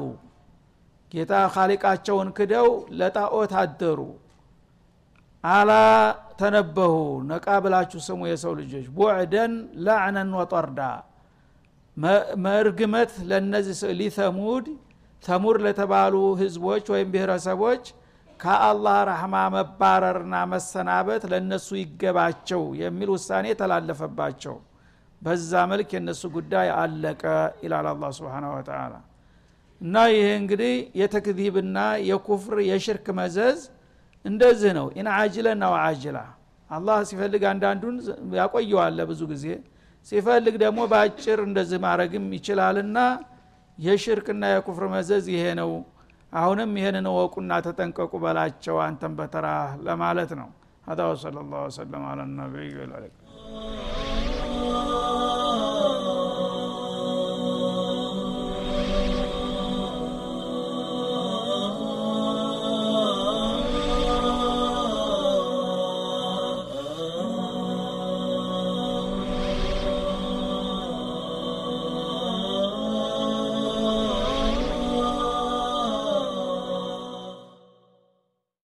ጌታ 1.12 1.34
ካሊቃቸውን 1.54 2.28
ክደው 2.38 2.68
ለጣዖት 3.00 3.54
አደሩ። 3.62 4.00
አላ 5.44 5.72
ተነበሁ 6.40 6.94
ነቃ 7.32 7.48
ብላችሁ 7.64 8.00
ስሙ 8.06 8.22
የሰው 8.30 8.54
ልጆች። 8.60 8.86
ቡዕደን 8.98 9.54
ላዕነን 9.86 10.32
ወጠርዳ 10.40 10.80
መርግመት 12.44 13.12
ለነዚህ 13.30 13.80
ሊተሙድ 14.00 14.66
ተሙር 15.24 15.56
ለተባሉ 15.66 16.14
ህዝቦች 16.42 16.86
ወይም 16.94 17.10
ብሔረሰቦች 17.14 17.84
ከአላህ 18.40 18.98
ረህማ 19.10 19.36
መባረርና 19.56 20.36
መሰናበት 20.54 21.24
ለእነሱ 21.32 21.68
ይገባቸው 21.82 22.62
የሚል 22.82 23.10
ውሳኔ 23.16 23.48
ተላለፈባቸው። 23.60 24.56
በዛ 25.22 25.52
መልክ 25.72 25.90
የእነሱ 25.96 26.22
ጉዳይ 26.38 26.68
አለቀ 26.80 27.24
ይላል 27.64 27.88
አላ 27.92 28.06
ስብን 28.18 28.46
ወተላ 28.54 28.94
እና 29.82 29.96
ይሄ 30.14 30.26
እንግዲህ 30.40 30.74
የተክዚብና 31.02 31.78
የኩፍር 32.10 32.58
የሽርክ 32.70 33.08
መዘዝ 33.20 33.60
እንደዚህ 34.26 34.72
ነው። 34.80 34.88
ኢንአጅለን 35.00 35.62
አው 35.68 35.76
አጅላ 35.82 36.18
አላህ 36.70 36.98
ሲፈልግ 37.10 37.44
አንዳንዱን 37.52 37.96
ያቆየዋለ 38.40 39.00
ብዙ 39.10 39.22
ጊዜ 39.32 39.46
ሲፈልግ 40.07 40.55
ደግሞ 40.65 40.81
በአጭር 40.93 41.39
እንደዚህ 41.49 41.79
ማድረግም 41.87 42.27
ይችላልና 42.39 42.99
የሽርክና 43.79 44.45
የኩፍር 44.53 44.85
መዘዝ 44.95 45.25
ይሄ 45.35 45.47
ነው 45.61 45.71
አሁንም 46.33 46.71
ይህንን 46.81 47.07
ወቁና 47.17 47.53
ተጠንቀቁ 47.67 48.13
በላቸው 48.25 48.79
አንተን 48.87 49.15
በተራ 49.21 49.49
ለማለት 49.89 50.33
ነው 50.43 50.49
هذا 50.87 51.05
وصلى 51.05 51.41
الله 51.41 51.61
وسلم 51.65 52.03
على 52.05 52.23
النبي 52.23 52.71
والعليكم 52.79 53.23